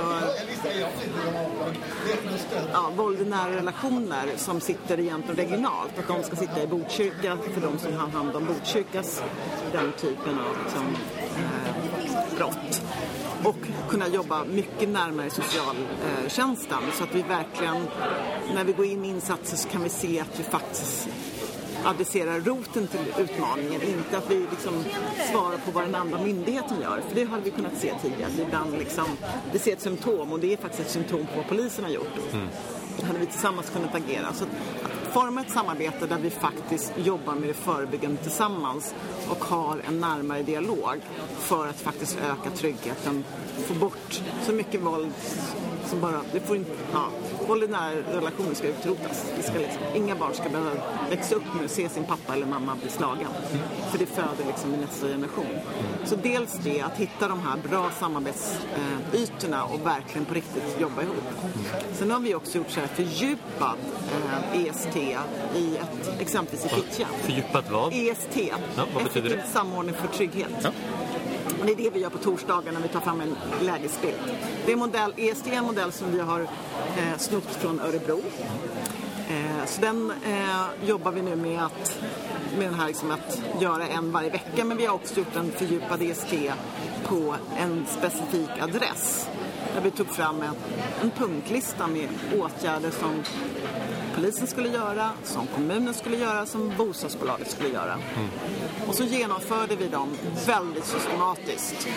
ja, 2.74 2.92
våld 2.96 3.22
i 3.22 3.26
nära 3.26 3.56
relationer 3.56 4.32
som 4.36 4.62
sitter 4.62 5.00
egentligen 5.00 5.36
regionalt, 5.36 6.00
att 6.00 6.08
de 6.08 6.24
ska 6.24 6.36
sitta 6.36 6.64
i 6.64 6.68
Botkyrka 6.68 7.38
för 7.54 7.62
de 7.62 7.80
som 7.80 7.94
har 7.94 8.08
hand 8.08 8.36
om 8.36 8.46
Botkyrkas 8.46 9.24
den 9.72 9.92
typen 9.92 10.40
av 10.40 10.58
liksom, 10.64 10.96
eh, 11.38 12.38
brott. 12.38 12.82
Och 13.44 13.90
kunna 13.90 14.08
jobba 14.08 14.46
mycket 14.46 14.90
närmare 14.90 15.30
socialtjänsten 15.30 16.80
så 16.94 17.04
att 17.04 17.16
vi 17.16 17.22
verkligen, 17.22 17.88
när 18.56 18.64
vi 18.64 18.74
går 18.74 18.86
in 18.86 19.06
i 19.06 19.10
insatser 19.10 19.58
så 19.58 19.70
kan 19.70 19.84
vi 19.84 19.90
se 19.90 20.20
att 20.20 20.40
vi 20.40 20.44
faktiskt 20.44 21.10
adresserar 21.86 22.40
roten 22.40 22.88
till 22.88 23.14
utmaningen. 23.18 23.82
Inte 23.82 24.18
att 24.18 24.32
vi 24.32 24.46
liksom 24.52 24.84
svarar 25.32 25.58
på 25.58 25.72
vad 25.72 25.84
den 25.84 25.96
andra 25.96 26.18
myndigheten 26.18 26.82
gör. 26.82 27.02
För 27.08 27.16
det 27.16 27.24
hade 27.24 27.44
vi 27.44 27.52
kunnat 27.52 27.78
se 27.78 27.94
tidigare. 28.02 28.32
Ibland 28.48 28.78
liksom, 28.78 29.06
vi 29.52 29.60
ser 29.60 29.74
ett 29.74 29.82
symptom 29.82 30.32
och 30.32 30.40
det 30.40 30.54
är 30.54 30.58
faktiskt 30.58 30.84
ett 30.84 30.92
symptom 30.92 31.26
på 31.26 31.38
vad 31.38 31.48
polisen 31.48 31.84
har 31.84 31.92
gjort. 31.92 32.34
Mm. 32.34 32.48
Då 33.00 33.06
hade 33.06 33.20
vi 33.20 33.26
tillsammans 33.26 33.70
kunnat 33.70 33.96
agera. 33.96 34.34
Så 34.34 34.44
att 34.44 34.50
forma 35.14 35.42
ett 35.42 35.52
samarbete 35.52 36.08
där 36.08 36.18
vi 36.18 36.30
faktiskt 36.30 36.94
jobbar 36.98 37.36
med 37.36 37.50
det 37.50 37.54
förebyggande 37.54 38.18
tillsammans 38.18 38.96
och 39.30 39.44
har 39.44 39.82
en 39.88 40.00
närmare 40.00 40.44
dialog 40.44 41.02
för 41.40 41.68
att 41.68 41.80
faktiskt 41.80 42.18
öka 42.18 42.50
tryggheten, 42.56 43.24
få 43.58 43.74
bort 43.74 44.22
så 44.46 44.52
mycket 44.52 44.82
våld 44.82 45.12
som 45.86 46.02
bara, 46.02 46.22
det 46.32 46.40
får 46.40 46.56
inte, 46.56 46.72
ja, 46.94 47.08
våld 47.48 47.64
i 47.64 47.68
nära 47.68 47.92
relationer 48.12 48.54
ska 48.54 48.68
utrotas. 48.68 49.26
Det 49.38 49.44
ska 49.44 49.54
liksom, 49.54 49.82
inga 49.96 50.16
barn 50.16 50.34
ska 50.34 50.50
behöva 50.50 50.72
växa 51.10 51.36
upp 51.36 51.54
med 51.56 51.66
att 51.66 51.72
se 51.72 51.90
sin 51.90 52.04
pappa 52.04 52.34
eller 52.34 52.46
mamma 52.46 52.76
bli 52.82 52.90
slagen. 52.90 53.28
För 53.92 53.98
det 53.98 54.06
föder 54.06 54.46
liksom 54.48 54.74
i 54.74 54.78
nästa 54.78 55.08
generation. 55.08 55.46
Så 56.06 56.16
dels 56.16 56.54
det, 56.64 56.82
att 56.82 56.98
hitta 56.98 57.28
de 57.28 57.40
här 57.40 57.58
bra 57.70 57.90
samarbetsytorna 58.00 59.64
och 59.64 59.86
verkligen 59.86 60.26
på 60.26 60.34
riktigt 60.34 60.80
jobba 60.82 61.02
ihop. 61.02 61.24
Sen 61.94 62.12
har 62.12 62.20
vi 62.20 62.36
också 62.36 62.58
gjort 62.58 62.70
så 62.72 62.80
här 62.80 62.88
fördjupad 62.88 63.78
eh, 64.54 64.62
EST 64.66 64.96
i 65.56 65.78
ett, 65.78 66.22
exempelvis 66.22 66.66
i 66.66 66.70
Fittja. 66.70 67.08
Fördjupat 67.22 67.72
vad? 67.72 67.94
EST, 67.94 68.38
Ja, 68.78 68.86
vad 68.94 69.04
betyder 69.04 69.30
det? 69.30 69.36
effektiv 69.36 69.54
samordning 69.54 69.96
för 69.96 70.08
trygghet. 70.08 70.50
Ja. 70.64 70.70
Och 71.64 71.68
Det 71.68 71.74
är 71.74 71.84
det 71.84 71.90
vi 71.90 72.00
gör 72.00 72.10
på 72.10 72.18
torsdagar 72.18 72.72
när 72.72 72.80
vi 72.80 72.88
tar 72.88 73.00
fram 73.00 73.22
en 73.22 73.36
lägesbild. 73.62 74.18
Det 74.66 74.72
är 74.72 74.76
modell, 74.76 75.14
EST 75.18 75.48
är 75.48 75.52
en 75.52 75.64
modell 75.64 75.92
som 75.92 76.12
vi 76.12 76.20
har 76.20 76.42
eh, 76.42 77.18
snott 77.18 77.56
från 77.56 77.80
Örebro. 77.80 78.22
Eh, 79.30 79.66
så 79.66 79.82
den 79.82 80.12
eh, 80.26 80.88
jobbar 80.88 81.12
vi 81.12 81.22
nu 81.22 81.36
med 81.36 81.64
att, 81.64 82.00
med 82.58 82.68
den 82.68 82.74
här 82.74 82.88
liksom 82.88 83.12
att 83.12 83.42
göra 83.62 83.88
en 83.88 84.12
varje 84.12 84.30
vecka. 84.30 84.66
Men 84.66 84.78
vi 84.78 84.86
har 84.86 84.96
också 84.96 85.20
gjort 85.20 85.36
en 85.36 85.52
fördjupad 85.52 86.02
EST 86.02 86.34
på 87.04 87.36
en 87.58 87.86
specifik 87.98 88.50
adress. 88.60 89.30
Där 89.74 89.82
vi 89.82 89.92
tog 89.92 90.08
fram 90.08 90.42
en, 90.42 90.56
en 91.02 91.12
punktlista 91.12 91.88
med 91.88 92.08
åtgärder 92.40 92.92
som 92.92 93.24
polisen 94.16 94.48
skulle 94.48 94.70
göra, 94.70 95.10
som 95.24 95.48
kommunen 95.48 95.94
skulle 95.94 96.18
göra, 96.18 96.46
som 96.46 96.74
bostadsbolaget 96.78 97.52
skulle 97.52 97.70
göra. 97.70 98.00
Och 98.88 98.96
så 98.96 99.04
genomförde 99.04 99.76
vi 99.76 99.88
dem 99.88 100.10
väldigt 100.48 100.86
systematiskt. 100.86 101.88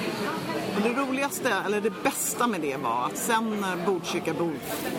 Och 0.77 0.83
det 0.83 0.93
roligaste, 0.93 1.51
eller 1.67 1.81
det 1.81 2.03
bästa 2.03 2.47
med 2.47 2.61
det 2.61 2.77
var 2.77 3.07
att 3.07 3.17
sen 3.17 3.61
när 3.61 3.87
Botkyrka 3.87 4.35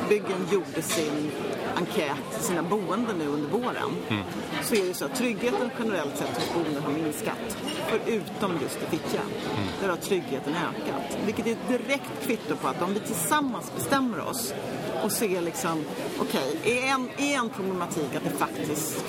Byggen 0.10 0.47
gjorde 0.51 0.82
sin 0.82 1.32
enkät, 1.75 2.41
sina 2.43 2.63
boenden 2.63 3.17
nu 3.17 3.27
under 3.27 3.49
våren, 3.49 4.23
så 4.63 4.75
är 4.75 4.86
det 4.86 4.93
så 4.93 5.06
att 5.06 5.15
tryggheten 5.15 5.69
generellt 5.80 6.17
sett 6.17 6.36
hos 6.36 6.53
boenden 6.53 6.84
har 6.84 6.91
minskat. 6.91 7.58
Förutom 7.88 8.51
just 8.62 8.84
i 8.84 8.86
Fittja. 8.86 9.21
Där 9.82 9.89
har 9.89 9.97
tryggheten 9.97 10.53
ökat. 10.53 11.17
Vilket 11.25 11.47
är 11.47 11.51
ett 11.51 11.67
direkt 11.67 12.25
kvitto 12.25 12.56
på 12.56 12.67
att 12.67 12.82
om 12.82 12.93
vi 12.93 12.99
tillsammans 12.99 13.71
bestämmer 13.75 14.19
oss 14.19 14.53
och 15.03 15.12
se 15.12 15.41
liksom, 15.41 15.86
okej, 16.19 16.57
är, 16.63 16.93
en, 16.93 17.10
är 17.17 17.38
en 17.38 17.49
problematik 17.49 18.15
att 18.15 18.23
det 18.23 18.29
faktiskt 18.29 19.05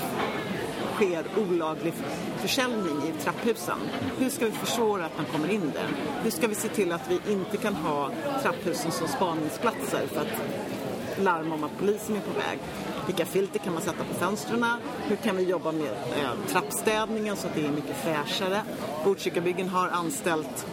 sker 0.94 1.24
olaglig 1.50 1.92
försäljning 2.36 3.02
i 3.08 3.22
trapphusen. 3.22 3.78
Hur 4.18 4.30
ska 4.30 4.44
vi 4.44 4.50
försvåra 4.50 5.04
att 5.04 5.16
man 5.16 5.26
kommer 5.26 5.48
in 5.48 5.72
där? 5.74 5.88
Hur 6.22 6.30
ska 6.30 6.48
vi 6.48 6.54
se 6.54 6.68
till 6.68 6.92
att 6.92 7.10
vi 7.10 7.32
inte 7.32 7.56
kan 7.56 7.74
ha 7.74 8.10
trapphusen 8.42 8.92
som 8.92 9.08
spaningsplatser 9.08 10.06
för 10.06 10.20
att 10.20 11.22
larma 11.22 11.54
om 11.54 11.64
att 11.64 11.78
polisen 11.78 12.16
är 12.16 12.20
på 12.20 12.38
väg? 12.38 12.58
Vilka 13.06 13.26
filter 13.26 13.58
kan 13.58 13.72
man 13.72 13.82
sätta 13.82 14.04
på 14.04 14.14
fönstren? 14.14 14.64
Hur 15.08 15.16
kan 15.16 15.36
vi 15.36 15.42
jobba 15.42 15.72
med 15.72 15.92
eh, 15.92 16.30
trappstädningen 16.48 17.36
så 17.36 17.46
att 17.46 17.54
det 17.54 17.66
är 17.66 17.70
mycket 17.70 17.96
fräschare? 17.96 18.62
Botkyrkabyggen 19.04 19.68
har 19.68 19.88
anställt 19.88 20.66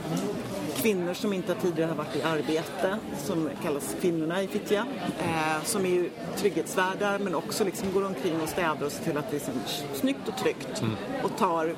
kvinnor 0.75 1.13
som 1.13 1.33
inte 1.33 1.55
tidigare 1.55 1.89
har 1.89 1.95
varit 1.95 2.15
i 2.15 2.21
arbete, 2.21 2.97
som 3.17 3.49
kallas 3.63 3.95
kvinnorna 4.01 4.43
i 4.43 4.47
Fittja, 4.47 4.85
eh, 5.19 5.63
som 5.63 5.85
är 5.85 5.89
ju 5.89 6.09
trygghetsvärdar 6.35 7.19
men 7.19 7.35
också 7.35 7.63
liksom 7.63 7.91
går 7.93 8.05
omkring 8.05 8.41
och 8.41 8.49
städar 8.49 8.85
och 8.85 8.91
ser 8.91 9.03
till 9.03 9.17
att 9.17 9.31
det 9.31 9.35
är 9.38 9.53
liksom 9.53 9.53
snyggt 9.93 10.27
och 10.27 10.38
tryggt 10.38 10.83
och 11.23 11.38
tar 11.38 11.75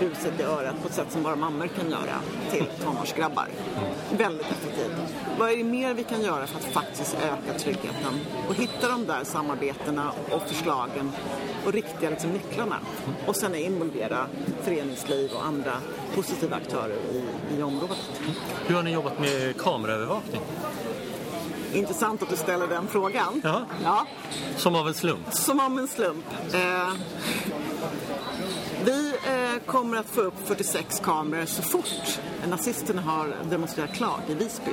buset 0.00 0.40
i 0.40 0.42
örat 0.42 0.82
på 0.82 0.88
ett 0.88 0.94
sätt 0.94 1.12
som 1.12 1.22
bara 1.22 1.36
mammor 1.36 1.66
kan 1.66 1.90
göra 1.90 2.20
till 2.50 2.66
tonårsgrabbar. 2.84 3.48
Väldigt 4.18 4.46
effektivt. 4.46 5.14
Vad 5.38 5.50
är 5.50 5.56
det 5.56 5.64
mer 5.64 5.94
vi 5.94 6.04
kan 6.04 6.22
göra 6.22 6.46
för 6.46 6.58
att 6.58 6.64
faktiskt 6.64 7.16
öka 7.22 7.58
tryggheten 7.58 8.20
och 8.48 8.54
hitta 8.54 8.88
de 8.88 9.06
där 9.06 9.24
samarbetena 9.24 10.12
och 10.30 10.42
förslagen 10.42 11.12
och 11.66 11.72
riktiga 11.72 12.10
liksom, 12.10 12.30
nycklarna 12.30 12.76
och 13.26 13.36
sen 13.36 13.54
involvera 13.54 14.26
föreningsliv 14.62 15.30
och 15.32 15.46
andra 15.46 15.72
positiva 16.14 16.56
aktörer 16.56 16.96
i, 17.12 17.24
i 17.58 17.62
området. 17.62 17.98
Hur 18.66 18.74
har 18.74 18.82
ni 18.82 18.92
jobbat 18.92 19.18
med 19.20 19.56
kameraövervakning? 19.60 20.40
Intressant 21.72 22.22
att 22.22 22.30
du 22.30 22.36
ställer 22.36 22.66
den 22.66 22.86
frågan. 22.88 23.40
Ja. 23.44 23.62
Ja, 23.84 24.06
Som 24.56 24.74
av 24.74 24.88
en 24.88 24.94
slump? 24.94 25.32
som 25.34 25.60
om 25.60 25.78
en 25.78 25.88
slump. 25.88 26.24
Eh, 26.54 26.92
vi 28.84 29.08
eh, 29.26 29.62
kommer 29.66 29.96
att 29.96 30.06
få 30.06 30.20
upp 30.20 30.34
46 30.44 31.00
kameror 31.00 31.44
så 31.46 31.62
fort 31.62 32.20
nazisterna 32.48 33.02
har 33.02 33.34
demonstrerat 33.50 33.94
klart 33.94 34.30
i 34.30 34.34
Visby. 34.34 34.70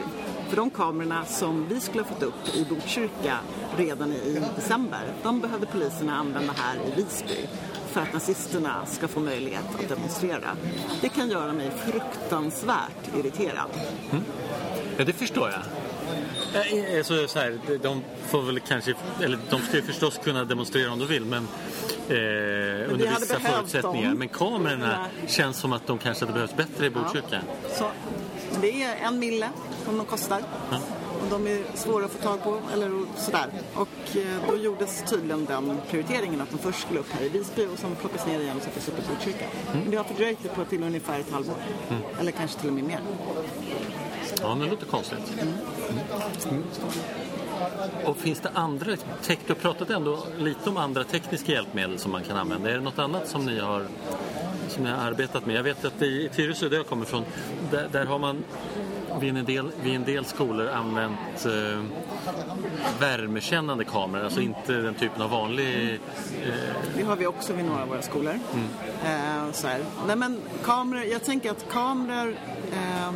För 0.50 0.56
de 0.56 0.70
kamerorna 0.70 1.26
som 1.26 1.68
vi 1.70 1.80
skulle 1.80 2.04
ha 2.04 2.10
fått 2.10 2.24
upp 2.24 2.56
i 2.56 2.66
Botkyrka 2.70 3.38
redan 3.78 4.12
i 4.14 4.42
december, 4.56 5.14
de 5.24 5.40
behövde 5.40 5.66
poliserna 5.66 6.16
använda 6.16 6.54
här 6.58 6.76
i 6.88 6.96
Visby 6.96 7.48
för 7.96 8.02
att 8.02 8.14
nazisterna 8.14 8.86
ska 8.86 9.08
få 9.08 9.20
möjlighet 9.20 9.64
att 9.80 9.90
demonstrera. 9.90 10.58
Det 11.02 11.10
kan 11.10 11.30
göra 11.30 11.54
mig 11.54 11.72
fruktansvärt 11.86 13.16
irriterad. 13.20 13.70
Ja, 14.98 15.04
det 15.06 15.14
förstår 15.14 15.50
jag. 15.50 15.62
Eh, 16.98 17.04
Så, 17.04 17.28
så 17.28 17.40
här, 17.40 17.60
de 17.84 18.04
får 18.28 18.42
väl 18.42 18.60
kanske, 18.60 18.94
eller 19.24 19.40
de 19.50 19.62
ska 19.62 19.76
ju 19.78 19.82
förstås 19.84 20.20
kunna 20.24 20.46
demonstrera 20.46 20.92
om 20.92 21.00
de 21.00 21.06
vill, 21.06 21.26
men 21.26 21.48
eh, 22.10 22.92
under 22.92 23.20
vissa 23.20 23.40
förutsättningar. 23.40 24.10
dem. 24.10 24.20
Men 24.20 24.28
kamerorna 24.30 25.06
känns 25.28 25.58
som 25.58 25.74
att 25.74 25.88
de 25.88 25.98
kanske 25.98 26.26
hade 26.26 26.34
behövts 26.34 26.56
bättre 26.56 26.86
i 26.86 26.90
Botkyrka. 26.90 27.42
Så, 27.78 27.86
men 28.52 28.62
det 28.62 28.84
är 28.84 28.96
en 28.96 29.20
mille 29.20 29.50
som 29.86 29.98
de 29.98 30.06
kostar. 30.06 30.42
Ja. 30.72 30.78
Och 31.26 31.32
de 31.32 31.48
är 31.48 31.64
svåra 31.74 32.06
att 32.06 32.12
få 32.12 32.24
tag 32.24 32.44
på, 32.44 32.60
eller 32.74 32.92
sådär. 33.18 33.48
Och 33.74 34.18
eh, 34.18 34.50
då 34.50 34.58
gjordes 34.58 35.04
tydligen 35.10 35.46
den 35.46 35.78
prioriteringen 35.90 36.42
att 36.42 36.52
de 36.52 36.58
först 36.58 36.82
skulle 36.82 37.00
upp 37.00 37.12
här 37.12 37.26
i 37.26 37.30
Visby 37.30 37.66
och 37.66 37.80
sen 37.80 37.96
plockas 37.96 38.28
ner 38.28 38.40
igen 38.40 38.58
och 38.58 38.64
sättas 38.64 38.88
upp 38.88 39.00
i 39.00 39.02
Botkyrka. 39.10 39.46
Men 39.74 39.92
det 39.92 39.98
har 39.98 40.04
fördröjt 40.04 40.40
det 40.44 40.50
på 40.50 40.66
till 40.66 40.84
ungefär 40.84 41.20
ett 41.20 41.32
halvår. 41.32 41.56
Eller 42.20 42.32
kanske 42.32 42.60
till 42.60 42.70
och 42.70 42.76
med 42.76 42.84
mer. 42.84 43.00
Ja, 44.42 44.58
det 44.62 44.70
låter 44.70 44.86
konstigt. 44.86 45.34
Mm. 45.42 46.64
Och 48.06 48.18
finns 48.18 48.40
det 48.40 48.50
andra, 48.54 48.96
tech, 49.22 49.40
du 49.48 49.54
har 49.54 49.60
pratat 49.60 49.90
ändå 49.90 50.24
lite 50.38 50.70
om 50.70 50.78
andra 50.78 51.04
tekniska 51.04 51.52
hjälpmedel 51.52 52.00
som 52.00 52.12
man 52.12 52.24
kan 52.24 52.38
använda. 52.38 52.70
Är 52.70 52.74
det 52.74 52.82
något 52.82 53.00
annat 53.00 53.28
som 53.28 53.46
ni 53.46 53.60
har, 53.60 53.86
som 54.68 54.84
ni 54.84 54.90
har 54.90 54.98
arbetat 54.98 55.46
med? 55.46 55.56
Jag 55.56 55.64
vet 55.64 55.86
att 55.86 56.02
i 56.02 56.30
Tyresö, 56.36 56.70
där 56.70 56.78
jag 56.78 56.88
kommer 56.88 57.06
ifrån, 57.06 57.24
där, 57.72 57.90
där 57.92 58.06
har 58.06 58.20
man 58.20 58.44
vid 59.20 59.38
en 59.38 59.46
del, 59.46 59.72
vid 59.84 59.96
en 59.96 60.04
del 60.04 60.26
skolor 60.26 60.68
använt 60.70 61.46
eh, 61.46 61.82
värmekännande 63.00 63.84
kameror, 63.84 64.24
alltså 64.24 64.42
inte 64.42 64.74
den 64.74 64.94
typen 64.96 65.22
av 65.22 65.30
vanlig... 65.30 65.94
Eh, 66.44 66.50
Det 66.98 67.04
har 67.04 67.16
vi 67.16 67.28
också 67.28 67.54
vid 67.54 67.66
några 67.66 67.82
av 67.82 67.88
våra 67.88 68.02
skolor. 68.02 68.40
Eh, 69.06 69.52
så 69.52 69.68
här. 69.68 69.82
Nej, 70.08 70.16
men 70.16 70.40
kameror, 70.64 71.04
jag 71.04 71.24
tänker 71.24 71.52
att 71.52 71.70
kameror... 71.70 72.36
Eh, 72.74 73.14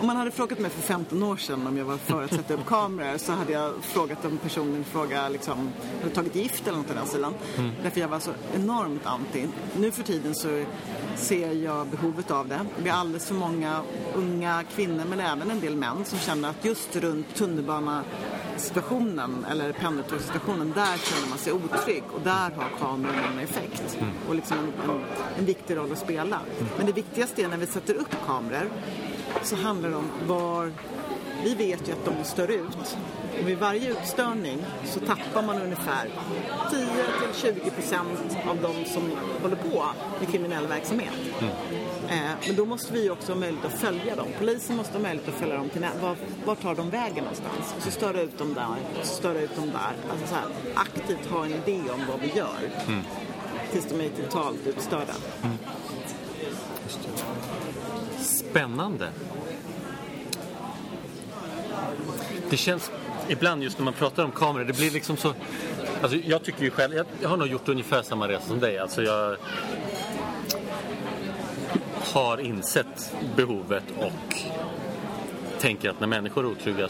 om 0.00 0.06
man 0.06 0.16
hade 0.16 0.30
frågat 0.30 0.58
mig 0.58 0.70
för 0.70 0.82
15 0.82 1.22
år 1.22 1.36
sedan 1.36 1.66
om 1.66 1.76
jag 1.76 1.84
var 1.84 1.96
för 1.96 2.22
att 2.22 2.34
sätta 2.34 2.54
upp 2.54 2.66
kameror 2.66 3.18
så 3.18 3.32
hade 3.32 3.52
jag 3.52 3.72
frågat 3.82 4.24
om 4.24 4.38
personen 4.38 4.80
i 4.80 4.84
fråga 4.84 5.28
liksom, 5.28 5.70
hade 6.02 6.14
tagit 6.14 6.34
gift 6.36 6.68
eller 6.68 6.78
något 6.78 6.90
i 6.90 6.94
den 6.94 7.06
stilen. 7.06 7.34
Därför 7.82 8.00
jag 8.00 8.08
var 8.08 8.18
så 8.20 8.30
enormt 8.54 9.06
anti. 9.06 9.46
Nu 9.76 9.90
för 9.90 10.02
tiden 10.02 10.34
så 10.34 10.64
ser 11.16 11.52
jag 11.52 11.86
behovet 11.86 12.30
av 12.30 12.48
det. 12.48 12.60
Vi 12.82 12.88
har 12.88 12.98
alldeles 12.98 13.26
för 13.26 13.34
många 13.34 13.82
unga 14.14 14.64
kvinnor 14.74 15.04
men 15.08 15.20
även 15.20 15.50
en 15.50 15.60
del 15.60 15.76
män 15.76 16.04
som 16.04 16.18
känner 16.18 16.48
att 16.48 16.64
just 16.64 16.96
runt 16.96 17.34
tunnelbanesituationen 17.34 19.46
eller 19.50 19.72
pendeltågssituationen, 19.72 20.72
där 20.74 20.96
känner 20.96 21.28
man 21.28 21.38
sig 21.38 21.52
otrygg 21.52 22.02
och 22.14 22.20
där 22.20 22.50
har 22.50 22.78
kameran 22.78 23.32
en 23.32 23.38
effekt 23.38 23.98
och 24.28 24.34
liksom 24.34 24.58
en, 24.58 24.72
en, 24.90 25.00
en 25.38 25.44
viktig 25.44 25.76
roll 25.76 25.92
att 25.92 25.98
spela. 25.98 26.40
Men 26.76 26.86
det 26.86 26.92
viktigaste 26.92 27.42
är 27.42 27.48
när 27.48 27.56
vi 27.56 27.66
sätter 27.66 27.94
upp 27.94 28.16
kameror 28.26 28.70
så 29.42 29.56
handlar 29.56 29.90
det 29.90 29.96
om 29.96 30.10
var... 30.26 30.72
Vi 31.44 31.54
vet 31.54 31.88
ju 31.88 31.92
att 31.92 32.04
de 32.04 32.24
stör 32.24 32.50
ut. 32.50 32.96
Och 33.40 33.48
vid 33.48 33.58
varje 33.58 33.90
utstörning 33.90 34.64
så 34.84 35.00
tappar 35.00 35.42
man 35.42 35.62
ungefär 35.62 36.08
10-20 37.32 37.70
procent 37.70 38.36
av 38.48 38.56
de 38.62 38.84
som 38.84 39.02
håller 39.42 39.56
på 39.56 39.86
med 40.20 40.28
kriminell 40.28 40.66
verksamhet. 40.66 41.12
Eh, 42.08 42.30
men 42.46 42.56
då 42.56 42.64
måste 42.64 42.92
vi 42.92 43.10
också 43.10 43.32
ha 43.32 43.40
möjlighet 43.40 43.66
att 43.66 43.80
följa 43.80 44.16
dem. 44.16 44.26
Polisen 44.38 44.76
måste 44.76 44.92
ha 44.92 45.02
möjlighet 45.02 45.28
att 45.28 45.34
följa 45.34 45.56
dem 45.56 45.68
till 45.68 45.86
var, 46.02 46.16
var 46.44 46.54
tar 46.54 46.74
de 46.74 46.90
vägen 46.90 47.24
någonstans? 47.24 47.74
Och 47.76 47.82
så 47.82 47.90
störa 47.90 48.20
ut 48.20 48.38
dem 48.38 48.54
där, 48.54 48.66
och 49.00 49.06
så 49.06 49.14
störa 49.14 49.40
ut 49.40 49.56
dem 49.56 49.70
där. 49.70 50.10
Alltså 50.10 50.26
så 50.26 50.34
här, 50.34 50.44
aktivt 50.74 51.30
ha 51.30 51.44
en 51.44 51.52
idé 51.52 51.80
om 51.90 52.00
vad 52.08 52.20
vi 52.20 52.32
gör. 52.38 52.70
Tills 53.72 53.86
de 53.86 54.00
är 54.00 54.08
totalt 54.08 54.66
utstörda. 54.66 55.14
Spännande. 58.20 59.08
Det 62.50 62.56
känns 62.56 62.90
ibland 63.28 63.62
just 63.62 63.78
när 63.78 63.84
man 63.84 63.94
pratar 63.94 64.24
om 64.24 64.30
kameror, 64.30 64.64
det 64.64 64.76
blir 64.76 64.90
liksom 64.90 65.16
så... 65.16 65.32
Alltså 66.02 66.18
jag 66.18 66.42
tycker 66.42 66.62
ju 66.64 66.70
själv, 66.70 66.94
jag, 67.22 67.28
har 67.28 67.36
nog 67.36 67.48
gjort 67.48 67.68
ungefär 67.68 68.02
samma 68.02 68.28
resa 68.28 68.46
som 68.46 68.60
dig. 68.60 68.78
Alltså 68.78 69.02
jag 69.02 69.36
har 72.12 72.38
insett 72.40 73.14
behovet 73.36 73.84
och 73.98 74.36
tänker 75.58 75.90
att 75.90 76.00
när 76.00 76.06
människor 76.06 76.44
är 76.44 76.48
otrygga 76.48 76.88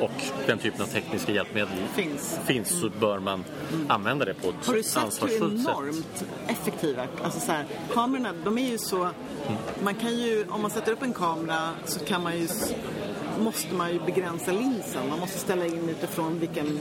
och 0.00 0.10
den 0.46 0.58
typen 0.58 0.82
av 0.82 0.86
tekniska 0.86 1.32
hjälpmedel 1.32 1.68
Finns. 1.94 2.40
finns 2.46 2.80
så 2.80 2.90
bör 3.00 3.18
man 3.18 3.44
använda 3.88 4.24
det 4.24 4.34
på 4.34 4.52
Har 4.66 4.74
du 4.74 4.80
ett 4.80 4.86
sett 4.86 4.96
hur 4.96 5.06
ansvarsfullt 5.06 5.62
sätt. 5.62 5.68
enormt 5.68 6.24
effektiva, 6.48 7.06
alltså 7.22 7.40
så 7.40 7.52
här, 7.52 7.66
kamerorna, 7.94 8.32
de 8.44 8.58
är 8.58 8.70
ju 8.70 8.78
så, 8.78 9.08
man 9.82 9.94
kan 9.94 10.14
ju, 10.18 10.46
om 10.48 10.62
man 10.62 10.70
sätter 10.70 10.92
upp 10.92 11.02
en 11.02 11.12
kamera 11.12 11.70
så 11.84 12.04
kan 12.04 12.22
man 12.22 12.38
ju, 12.38 12.48
måste 13.38 13.74
man 13.74 13.92
ju 13.92 14.00
begränsa 14.00 14.52
linsen, 14.52 15.08
man 15.08 15.18
måste 15.18 15.38
ställa 15.38 15.66
in 15.66 15.88
utifrån 15.88 16.38
vilken, 16.38 16.78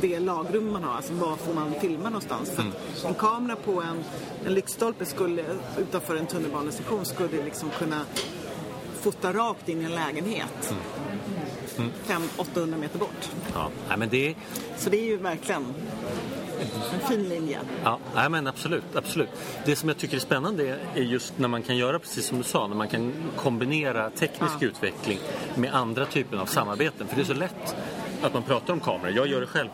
det 0.00 0.20
lagrum 0.20 0.72
man 0.72 0.84
har, 0.84 0.94
alltså 0.94 1.12
var 1.12 1.36
får 1.36 1.54
man 1.54 1.74
filma 1.80 2.04
någonstans. 2.04 2.50
För 2.50 2.62
att 2.62 3.04
en 3.04 3.14
kamera 3.14 3.56
på 3.56 3.82
en, 3.82 4.04
en 4.46 4.54
lyktstolpe 4.54 5.04
skulle, 5.04 5.44
utanför 5.78 6.16
en 6.16 6.26
tunnelbanestation 6.26 7.04
skulle 7.04 7.44
liksom 7.44 7.70
kunna 7.78 8.00
fota 9.00 9.32
rakt 9.32 9.68
in 9.68 9.80
i 9.80 9.84
en 9.84 9.94
lägenhet. 9.94 10.74
500-800 12.06 12.78
meter 12.78 12.98
bort. 12.98 13.30
Ja, 13.54 13.70
nej, 13.88 13.98
men 13.98 14.08
det 14.08 14.34
Så 14.76 14.90
det 14.90 14.96
är 14.96 15.04
ju 15.04 15.16
verkligen 15.16 15.74
en 16.60 17.08
fin 17.08 17.28
linje. 17.28 17.58
Ja, 17.84 17.98
nej, 18.14 18.30
men 18.30 18.46
absolut, 18.46 18.84
absolut. 18.96 19.28
Det 19.64 19.76
som 19.76 19.88
jag 19.88 19.98
tycker 19.98 20.16
är 20.16 20.20
spännande 20.20 20.78
är 20.94 21.00
just 21.02 21.38
när 21.38 21.48
man 21.48 21.62
kan 21.62 21.76
göra 21.76 21.98
precis 21.98 22.26
som 22.26 22.38
du 22.38 22.44
sa, 22.44 22.66
när 22.66 22.76
man 22.76 22.88
kan 22.88 23.12
kombinera 23.36 24.10
teknisk 24.10 24.54
Ja. 24.60 24.66
utveckling 24.66 25.18
med 25.54 25.74
andra 25.74 26.06
typer 26.06 26.36
av 26.36 26.46
samarbeten. 26.46 27.06
För 27.08 27.16
det 27.16 27.22
är 27.22 27.26
så 27.26 27.34
lätt 27.34 27.76
att 28.22 28.34
man 28.34 28.42
pratar 28.42 28.72
om 28.72 28.80
kameror. 28.80 29.10
Jag 29.16 29.26
gör 29.26 29.40
det 29.40 29.46
själv. 29.46 29.68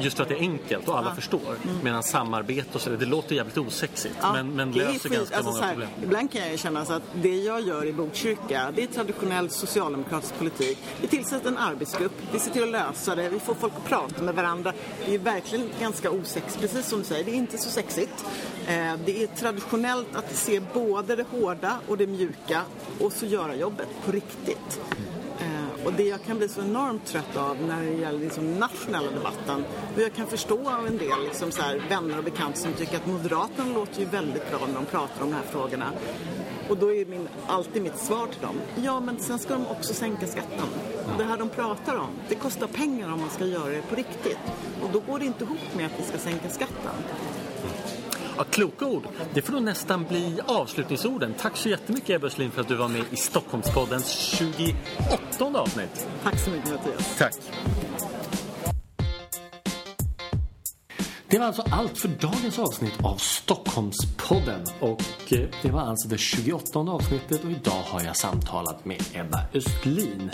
Just 0.00 0.16
för 0.16 0.22
att 0.22 0.28
det 0.28 0.34
är 0.34 0.38
enkelt 0.40 0.88
och 0.88 0.98
alla 0.98 1.14
förstår. 1.14 1.56
Medan 1.82 2.02
samarbete 2.02 2.68
och 2.72 2.80
så, 2.80 2.90
det 2.90 3.06
låter 3.06 3.34
jävligt 3.34 3.58
osexigt. 3.58 4.14
Ja, 4.20 4.32
men, 4.32 4.50
men 4.56 4.72
löser 4.72 4.92
skit- 5.08 5.12
ganska 5.18 5.36
alltså 5.36 5.52
många 5.52 5.62
här, 5.64 5.70
problem. 5.72 5.88
Ibland 6.02 6.32
kan 6.32 6.40
jag 6.42 6.50
ju 6.50 6.56
känna 6.58 6.84
så 6.84 6.92
att 6.92 7.02
det 7.14 7.36
jag 7.36 7.60
gör 7.60 7.84
i 7.86 7.92
Botkyrka, 7.92 8.72
det 8.76 8.82
är 8.82 8.86
traditionell 8.86 9.50
socialdemokratisk 9.50 10.38
politik. 10.38 10.78
Vi 11.00 11.06
tillsätter 11.08 11.48
en 11.48 11.58
arbetsgrupp, 11.58 12.12
vi 12.32 12.38
ser 12.38 12.50
till 12.50 12.62
att 12.62 12.68
lösa 12.68 13.14
det, 13.14 13.28
vi 13.28 13.38
får 13.40 13.54
folk 13.54 13.72
att 13.76 13.84
prata 13.88 14.22
med 14.22 14.34
varandra. 14.34 14.72
Det 15.06 15.14
är 15.14 15.18
verkligen 15.18 15.70
ganska 15.80 16.10
osexigt, 16.10 16.60
precis 16.60 16.86
som 16.88 16.98
du 16.98 17.04
säger, 17.04 17.24
det 17.24 17.30
är 17.30 17.34
inte 17.34 17.58
så 17.58 17.70
sexigt. 17.70 18.24
Eh, 18.66 18.92
Det 19.04 19.22
är 19.22 19.26
traditionellt 19.26 20.16
att 20.16 20.36
se 20.36 20.60
både 20.74 21.16
det 21.16 21.24
hårda 21.30 21.76
och 21.88 21.96
det 21.98 22.06
mjuka 22.06 22.62
och 23.00 23.12
så 23.12 23.26
göra 23.26 23.54
jobbet 23.54 23.88
på 24.04 24.12
riktigt. 24.12 24.80
Och 25.86 25.92
det 25.92 26.02
jag 26.02 26.22
kan 26.22 26.38
bli 26.38 26.48
så 26.48 26.60
enormt 26.60 27.06
trött 27.06 27.36
av 27.36 27.56
när 27.62 27.84
det 27.84 27.90
gäller 27.90 28.18
liksom 28.18 28.54
nationella 28.54 29.10
debatten 29.10 29.64
och 29.94 30.00
jag 30.00 30.14
kan 30.14 30.26
förstå 30.26 30.70
av 30.70 30.86
en 30.86 30.98
del 30.98 31.24
liksom 31.24 31.50
så 31.50 31.62
här, 31.62 31.82
vänner 31.88 32.18
och 32.18 32.24
bekanta 32.24 32.58
som 32.58 32.72
tycker 32.72 32.96
att 32.96 33.06
Moderaterna 33.06 33.74
låter 33.74 34.00
ju 34.00 34.06
väldigt 34.06 34.50
bra 34.50 34.60
när 34.66 34.74
de 34.74 34.84
pratar 34.84 35.22
om 35.22 35.30
de 35.30 35.36
här 35.36 35.44
frågorna. 35.50 35.92
Och 36.68 36.76
då 36.76 36.94
är 36.94 37.06
min, 37.06 37.28
alltid 37.46 37.82
mitt 37.82 37.98
svar 37.98 38.26
till 38.26 38.40
dem, 38.40 38.56
ja 38.76 39.00
men 39.00 39.18
sen 39.18 39.38
ska 39.38 39.54
de 39.54 39.66
också 39.66 39.94
sänka 39.94 40.26
skatten. 40.26 40.68
Det 41.18 41.24
här 41.24 41.38
de 41.38 41.48
pratar 41.48 41.96
om, 41.96 42.10
det 42.28 42.34
kostar 42.34 42.66
pengar 42.66 43.12
om 43.12 43.20
man 43.20 43.30
ska 43.30 43.46
göra 43.46 43.68
det 43.68 43.82
på 43.82 43.94
riktigt. 43.94 44.38
Och 44.82 44.90
då 44.92 45.00
går 45.00 45.18
det 45.18 45.24
inte 45.24 45.44
ihop 45.44 45.74
med 45.76 45.86
att 45.86 46.00
vi 46.00 46.04
ska 46.04 46.18
sänka 46.18 46.48
skatten. 46.48 46.94
Ja, 48.36 48.44
kloka 48.44 48.86
ord. 48.86 49.02
Det 49.34 49.42
får 49.42 49.52
nog 49.52 49.62
nästan 49.62 50.04
bli 50.04 50.40
avslutningsorden. 50.46 51.34
Tack 51.38 51.56
så 51.56 51.68
jättemycket 51.68 52.10
Ebba 52.10 52.26
Östlin 52.26 52.50
för 52.50 52.60
att 52.60 52.68
du 52.68 52.74
var 52.74 52.88
med 52.88 53.04
i 53.10 53.16
Stockholmspoddens 53.16 54.10
28 54.10 55.58
avsnitt. 55.60 56.08
Tack 56.22 56.38
så 56.38 56.50
mycket 56.50 56.70
Mattias. 56.70 57.18
Tack. 57.18 57.34
Det 61.28 61.38
var 61.38 61.46
alltså 61.46 61.64
allt 61.70 61.98
för 61.98 62.08
dagens 62.08 62.58
avsnitt 62.58 63.04
av 63.04 63.16
Stockholmspodden. 63.16 64.64
Och 64.80 65.32
eh, 65.32 65.48
det 65.62 65.70
var 65.70 65.80
alltså 65.80 66.08
det 66.08 66.18
28 66.18 66.78
avsnittet 66.78 67.44
och 67.44 67.50
idag 67.50 67.82
har 67.86 68.02
jag 68.02 68.16
samtalat 68.16 68.84
med 68.84 69.02
Ebba 69.14 69.40
Östlin. 69.54 70.30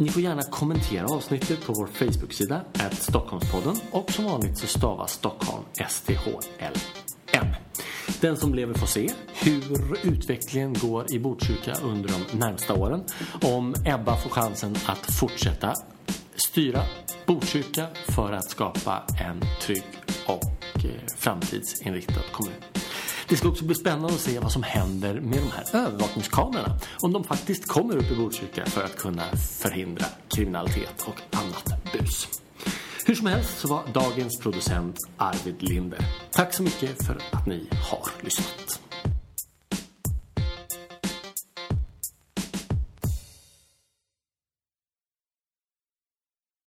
Ni 0.00 0.08
får 0.08 0.22
gärna 0.22 0.42
kommentera 0.42 1.06
avsnittet 1.06 1.66
på 1.66 1.72
vår 1.72 1.86
Facebook-sida, 1.86 2.60
Stockholmspodden. 2.90 3.76
Och 3.90 4.10
som 4.10 4.24
vanligt 4.24 4.58
så 4.58 4.66
stavas 4.66 5.12
Stockholm 5.12 5.64
S-T-H-L-M. 5.78 7.46
Den 8.20 8.36
som 8.36 8.54
lever 8.54 8.74
får 8.74 8.86
se 8.86 9.10
hur 9.34 10.06
utvecklingen 10.12 10.74
går 10.74 11.12
i 11.12 11.18
Botkyrka 11.18 11.74
under 11.82 12.08
de 12.08 12.38
närmsta 12.38 12.74
åren. 12.74 13.04
Om 13.42 13.74
Ebba 13.84 14.16
får 14.16 14.30
chansen 14.30 14.76
att 14.86 15.14
fortsätta 15.14 15.74
styra 16.34 16.82
Botkyrka 17.26 17.86
för 18.08 18.32
att 18.32 18.50
skapa 18.50 19.02
en 19.20 19.40
trygg 19.60 19.84
och 20.26 20.84
eh, 20.84 20.90
framtidsinriktad 21.16 22.22
kommun. 22.32 22.77
Det 23.28 23.36
ska 23.36 23.48
också 23.48 23.64
bli 23.64 23.74
spännande 23.74 24.14
att 24.14 24.20
se 24.20 24.38
vad 24.38 24.52
som 24.52 24.62
händer 24.62 25.20
med 25.20 25.38
de 25.38 25.50
här 25.50 25.86
övervakningskamerorna. 25.86 26.78
Om 27.00 27.12
de 27.12 27.24
faktiskt 27.24 27.68
kommer 27.68 27.96
upp 27.96 28.10
i 28.10 28.16
Botkyrka 28.16 28.66
för 28.66 28.84
att 28.84 28.96
kunna 28.96 29.22
förhindra 29.60 30.06
kriminalitet 30.28 31.04
och 31.06 31.36
annat 31.38 31.92
bus. 31.92 32.28
Hur 33.06 33.14
som 33.14 33.26
helst 33.26 33.58
så 33.58 33.68
var 33.68 33.82
dagens 33.94 34.38
producent 34.38 34.96
Arvid 35.16 35.62
Linder. 35.62 35.98
Tack 36.30 36.54
så 36.54 36.62
mycket 36.62 37.06
för 37.06 37.18
att 37.32 37.46
ni 37.46 37.68
har 37.90 38.24
lyssnat. 38.24 38.87